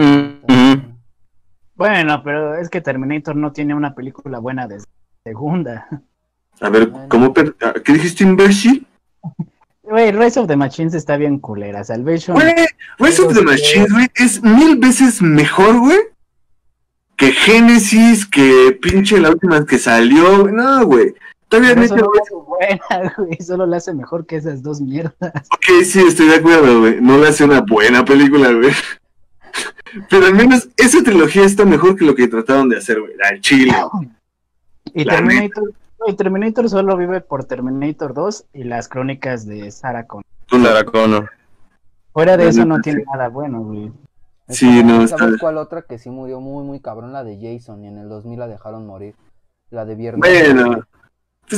[0.47, 0.93] Terminator.
[1.75, 4.87] Bueno, pero es que Terminator no tiene una película buena desde
[5.25, 5.87] segunda.
[6.61, 7.09] A ver, Bueno.
[7.09, 7.35] ¿cómo?
[7.35, 8.87] per- ah, ¿Qué dijiste, imbécil?
[9.83, 11.83] Güey, Rise of the Machines está bien culera.
[11.83, 12.37] Salvation.
[12.37, 12.55] Güey,
[13.01, 15.99] Rise of the Machines, güey, es mil veces mejor, güey,
[17.16, 20.49] que Genesis, que pinche la última que salió.
[20.49, 21.15] No, güey.
[21.59, 23.37] Eso neta, no hace buena, güey.
[23.41, 25.15] Solo la hace mejor que esas dos mierdas.
[25.20, 27.01] Ok, sí, estoy de acuerdo, güey.
[27.01, 28.70] No le hace una buena película, güey.
[30.11, 33.12] Pero al menos esa trilogía está mejor que lo que trataron de hacer, güey.
[33.31, 33.73] Al chile.
[34.95, 40.07] Y La Terminator, güey, Terminator solo vive por Terminator 2 y las crónicas de Sarah
[40.07, 40.24] Connor.
[40.51, 41.31] Sarah Connor.
[42.12, 42.83] Fuera de La eso neta, no sí.
[42.83, 43.93] tiene nada bueno, güey.
[44.49, 47.12] Es Sí, no, ¿Sabes está- cuál otra que sí murió muy, muy cabrón?
[47.12, 47.85] La de Jason.
[47.85, 49.15] Y en el 2000 la dejaron morir.
[49.70, 50.20] La de Viernes.
[50.20, 50.83] Bueno.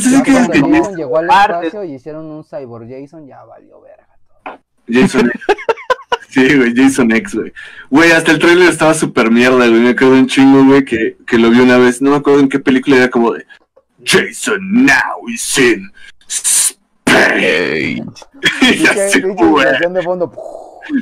[0.02, 1.52] Pues Ya es que cuando que Jason llegó al Parte.
[1.68, 4.06] espacio y hicieron un cyborg Jason, ya valió verga.
[4.44, 4.58] todo.
[4.88, 5.30] Jason
[6.28, 7.52] Sí, güey, Jason X, güey.
[7.90, 9.80] Güey, hasta el trailer estaba súper mierda, güey.
[9.80, 12.02] Me acuerdo un chingo, güey, que, que lo vi una vez.
[12.02, 13.46] No me acuerdo en qué película era como de
[14.04, 15.92] Jason now is in
[16.26, 16.74] space.
[17.06, 18.02] Y
[18.76, 19.62] fue.
[19.62, 20.32] explosión de fondo.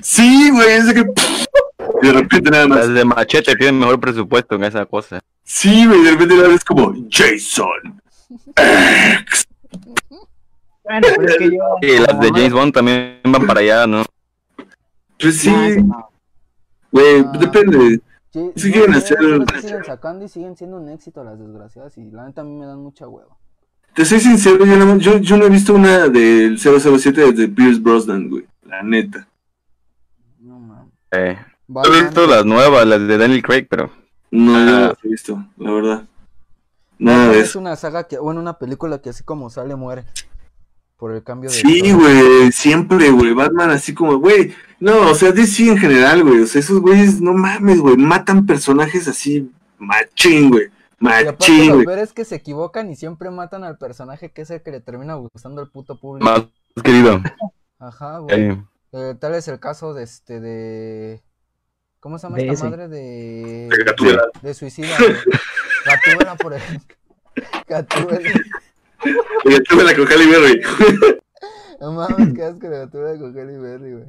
[0.03, 1.05] Sí, güey, ese que.
[2.03, 2.79] De repente nada más.
[2.81, 5.21] Las de Machete tienen mejor presupuesto en esa cosa.
[5.45, 8.02] Sí, güey, de repente nada más es como Jason.
[10.85, 11.59] Bueno, pero es que yo.
[11.81, 14.03] Y las de James Bond también van para allá, ¿no?
[15.19, 16.09] Pues sí, Ah, no.
[16.91, 17.33] güey, Ah.
[17.39, 18.01] depende.
[18.33, 21.97] Sí, Sí no quieren sé, hacer- siguen sacando y siguen siendo un éxito las desgraciadas
[21.99, 23.37] y la neta a mí me dan mucha hueva.
[23.95, 27.79] Te soy sincero, yo no, yo, yo no he visto una del 007 desde Pierce
[27.79, 28.47] Brosnan, güey.
[28.65, 29.29] La neta.
[30.41, 30.93] No mames.
[31.11, 31.37] Eh,
[31.85, 33.91] he visto las nuevas, las de Daniel Craig, pero
[34.31, 34.61] No, Ah.
[34.89, 36.05] las he visto, la verdad.
[37.05, 37.59] Nada de es eso.
[37.59, 40.05] una saga que, bueno, una película que así como sale muere.
[40.97, 43.35] Por el cambio de Sí, güey, siempre, güey.
[43.35, 44.55] Batman así como, güey.
[44.79, 46.41] No, o sea, DC en general, güey.
[46.43, 47.97] O sea, esos güeyes, no mames, güey.
[47.97, 50.67] Matan personajes así, machín, güey.
[51.01, 51.87] Y aparte Machín, lo güey.
[51.87, 54.81] peor es que se equivocan y siempre matan al personaje que es el que le
[54.81, 56.25] termina gustando al puto público.
[56.31, 56.45] más
[56.85, 57.21] querido.
[57.81, 58.41] Ajá, güey.
[58.51, 58.63] Eh,
[58.93, 61.23] Eh, tal es el caso de este de
[61.99, 62.65] ¿Cómo se llama De esta ese.
[62.65, 64.97] madre de De de suicida?
[66.07, 66.97] Gatúbela, por ejemplo.
[67.69, 68.31] Gatúbela.
[69.45, 70.63] Oye, tuve la con Halle Berry.
[71.81, 74.05] No mames, qué asco de Gatúbela con Halle Berry, güey.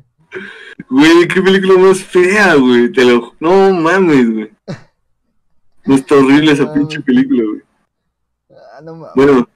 [0.89, 2.91] Güey, qué película más fea, güey.
[2.91, 3.33] Te lo.
[3.39, 4.51] No mames, güey.
[5.85, 7.61] No está horrible esa pinche película, güey.
[8.49, 9.15] Ah, no mames.
[9.15, 9.47] Bueno,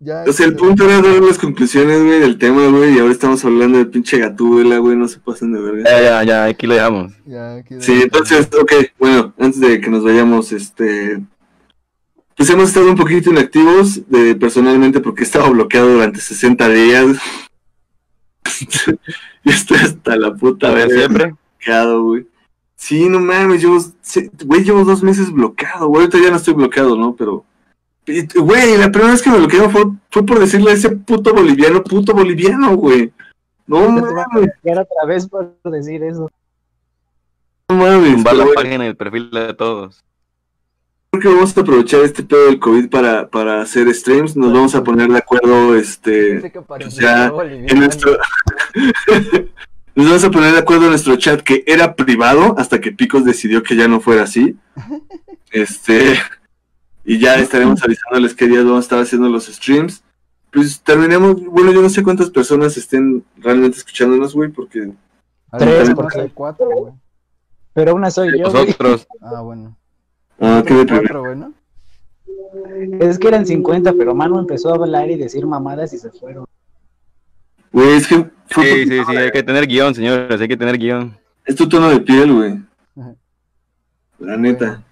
[0.00, 2.94] ya, o sea, el este, punto era dar las conclusiones, güey, del tema, güey.
[2.94, 4.96] Y ahora estamos hablando de pinche gatúbela, güey.
[4.96, 5.90] No se pasen de verga.
[5.90, 7.12] ya, ya, ya, aquí lo dejamos.
[7.26, 11.20] Ya, aquí Sí, entonces, ok, bueno, antes de que nos vayamos, este,
[12.38, 17.16] pues hemos estado un poquito inactivos de, personalmente porque he estado bloqueado durante 60 días.
[19.44, 21.34] y estoy hasta la puta A ver, verga siempre.
[21.34, 22.28] bloqueado, güey.
[22.76, 23.78] Sí, no mames, llevo,
[24.44, 27.16] güey, llevo dos meses bloqueado, güey, ahorita ya no estoy bloqueado, ¿no?
[27.16, 27.44] Pero,
[28.36, 31.82] güey, la primera vez que me bloquearon fue, fue por decirle a ese puto boliviano,
[31.82, 33.12] puto boliviano, güey.
[33.66, 36.30] No mames, otra vez por decir eso.
[37.68, 38.14] no mames.
[38.14, 40.04] Tumbar la página y el perfil de todos.
[41.18, 44.36] Creo que vamos a aprovechar este pedo del COVID para, para hacer streams.
[44.36, 47.42] Nos vamos a poner de acuerdo este, boliviano.
[47.42, 48.16] en nuestro.
[49.96, 53.24] Nos vamos a poner de acuerdo en nuestro chat que era privado hasta que Picos
[53.24, 54.56] decidió que ya no fuera así.
[55.50, 56.18] Este.
[57.04, 60.04] Y ya estaremos avisándoles qué días vamos a estar haciendo los streams.
[60.52, 61.42] Pues terminemos.
[61.46, 64.92] Bueno, yo no sé cuántas personas estén realmente escuchándonos, güey, porque.
[65.58, 66.92] Tres, porque- hay cuatro, güey.
[67.72, 68.44] Pero una soy yo.
[68.44, 69.76] Nosotros, Ah, bueno.
[70.40, 71.02] Ah, qué de primero.
[71.02, 71.52] cuatro, güey, ¿no?
[73.00, 76.46] Es que eran 50, pero Manu empezó a hablar y decir mamadas y se fueron.
[77.72, 78.30] Güey, es que.
[78.48, 81.16] fue sí, sí, sí, hay que tener guion, señores, hay que tener guion.
[81.44, 82.60] Es tu tono de piel, güey.
[84.18, 84.82] La neta.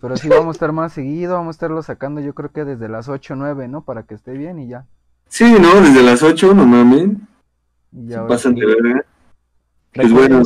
[0.00, 2.88] Pero sí vamos a estar más seguido, vamos a estarlo sacando yo creo que desde
[2.88, 3.84] las 8 o 9, ¿no?
[3.84, 4.86] Para que esté bien y ya.
[5.28, 7.10] Sí, no, desde las 8, no mames.
[7.92, 9.04] Ya pasan de verga.
[9.92, 10.42] Pues bueno.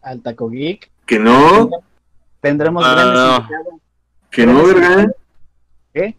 [0.00, 0.90] al Taco Geek.
[1.06, 1.68] Que no,
[2.42, 3.36] Tendremos Ah, grandes no.
[3.38, 3.80] invitados.
[4.30, 5.12] que no, verga.
[5.94, 6.16] ¿Qué?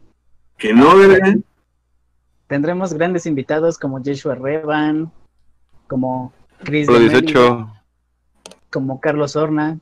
[0.58, 1.36] Que no, verga.
[2.48, 5.12] Tendremos grandes invitados como Joshua Revan,
[5.88, 6.34] como
[6.64, 7.68] Chris Mérida, 18.
[8.72, 9.80] como Carlos Horna.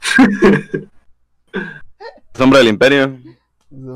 [2.34, 3.16] Sombra del Imperio.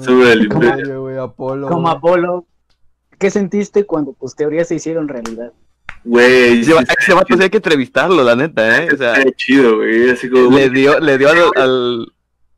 [0.01, 0.65] Sobre el ¿Cómo?
[0.65, 1.03] imperio.
[1.03, 1.69] Güey, Apolo.
[1.69, 1.89] como.
[1.89, 2.47] Apolo.
[3.19, 5.53] ¿Qué sentiste cuando tus teorías se hicieron realidad?
[6.05, 8.89] Güey, Ese, va- ese vato sí hay que entrevistarlo, la neta, ¿eh?
[8.93, 10.11] O sea, Está chido, güey.
[10.11, 10.57] Así como.
[10.57, 12.13] le dio, le dio al, al...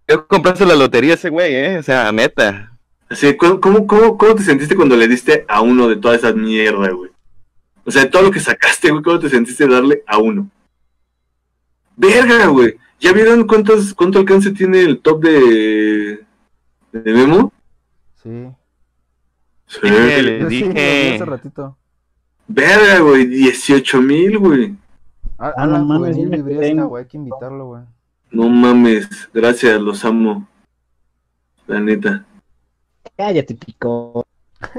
[0.08, 1.78] Yo compraste la lotería a ese güey, ¿eh?
[1.78, 2.72] O sea, neta.
[3.08, 6.32] Así, ¿cómo, cómo, cómo, cómo te sentiste cuando le diste a uno de toda esa
[6.32, 7.10] mierda, güey?
[7.84, 10.48] O sea, todo lo que sacaste, güey, ¿cómo te sentiste darle a uno?
[11.96, 12.76] Verga, güey.
[13.00, 16.20] ¿Ya vieron cuántos, cuánto alcance tiene el top de.
[16.92, 17.52] de Memo?
[18.22, 18.30] Sí.
[19.66, 19.80] Sí.
[19.82, 21.14] Dije, le Yo sí, dije.
[21.16, 21.76] hace ratito.
[22.54, 23.26] Verga, güey.
[23.26, 24.74] 18 mil, güey.
[25.38, 27.82] Ah, Ah, no mames, güey, hay que invitarlo, güey.
[28.30, 29.08] No mames.
[29.32, 30.46] Gracias, los amo.
[31.66, 32.24] La neta.
[33.16, 34.24] Cállate, pico.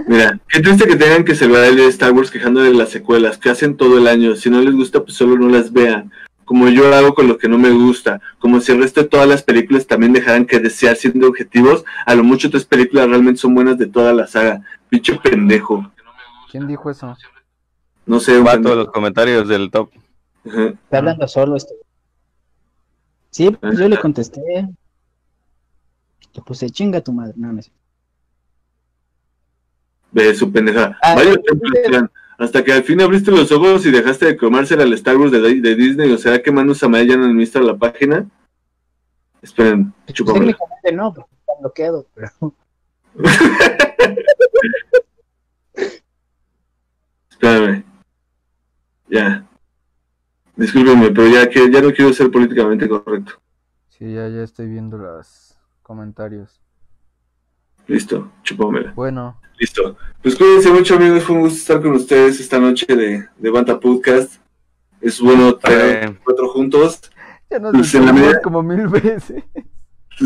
[0.08, 2.90] Mira, qué triste que tengan que celebrar el día de Star Wars quejándole de las
[2.90, 4.36] secuelas, que hacen todo el año.
[4.36, 6.12] Si no les gusta, pues solo no las vean.
[6.46, 8.22] Como yo hago con lo que no me gusta.
[8.40, 11.84] Como si el resto de todas las películas también dejaran que desear siendo objetivos.
[12.06, 14.62] A lo mucho tres películas realmente son buenas de toda la saga.
[14.90, 15.92] Pinche pendejo.
[16.52, 17.18] ¿Quién dijo eso?
[18.06, 19.90] No sé, un Vato de los comentarios del top.
[20.46, 20.68] Ajá.
[20.68, 21.74] Está hablando solo esto.
[23.30, 24.42] Sí, pues yo le contesté.
[26.34, 27.34] Le puse chinga tu madre.
[27.38, 27.80] No, no cierto.
[30.12, 30.98] Ve su pendeja.
[31.02, 31.16] Ah.
[32.38, 35.40] Hasta que al fin abriste los ojos y dejaste de comársela al Star Wars de,
[35.40, 36.12] de Disney.
[36.12, 38.28] O sea que Manu Samael ya no administra la página.
[39.42, 42.30] Esperen, Pues técnicamente no, porque está bloqueado, pero
[47.30, 47.83] Espérame.
[49.14, 49.46] Ya.
[50.56, 53.34] Discúlpenme, pero ya que ya no quiero ser políticamente correcto.
[53.90, 56.60] Sí, ya, ya estoy viendo los comentarios.
[57.88, 58.92] Listo, chupámela.
[58.94, 59.98] Bueno, Listo.
[60.24, 61.24] Pues cuídense mucho, amigos.
[61.24, 64.42] Fue un gusto estar con ustedes esta noche de, de Banta Podcast.
[65.00, 67.12] Es bueno traer cuatro juntos.
[67.52, 69.44] Ya nos Pues en la despedimos medida- como mil veces.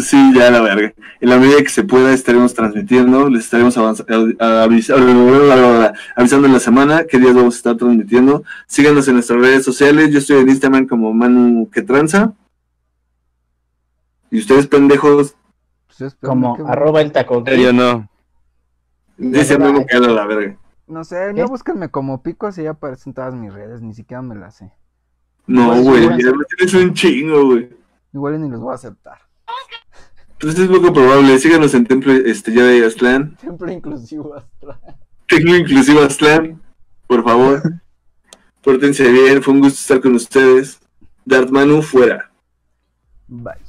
[0.01, 0.93] Sí, ya la verga.
[1.19, 4.05] En la medida que se pueda estaremos transmitiendo, les estaremos avisa-
[6.15, 8.43] avisando en la semana qué días vamos a estar transmitiendo.
[8.67, 10.11] Síganos en nuestras redes sociales.
[10.11, 12.33] Yo estoy en Instagram como Manu que tranza.
[14.29, 15.35] Y ustedes pendejos,
[15.97, 17.43] Pues Como que- arroba el taco.
[17.45, 18.07] Yo no.
[19.17, 20.57] dicen Memo que a la verga.
[20.85, 24.35] No sé, no búsquenme como picos y ya aparecen todas mis redes, ni siquiera me
[24.35, 24.71] las sé.
[25.47, 27.69] No, güey, ya no tienes un chingo, güey.
[28.13, 29.17] Igual y ni los voy a aceptar.
[30.39, 31.39] Entonces es poco probable.
[31.39, 33.35] Síganos en Templo este, ya de Aztlán.
[33.41, 34.79] Siempre inclusivo Astra.
[35.27, 36.61] Tengo inclusive Aztlán.
[37.07, 37.61] Por favor.
[38.61, 39.41] Pórtense bien.
[39.41, 40.79] Fue un gusto estar con ustedes.
[41.25, 42.31] Dart Manu fuera.
[43.27, 43.66] Bye.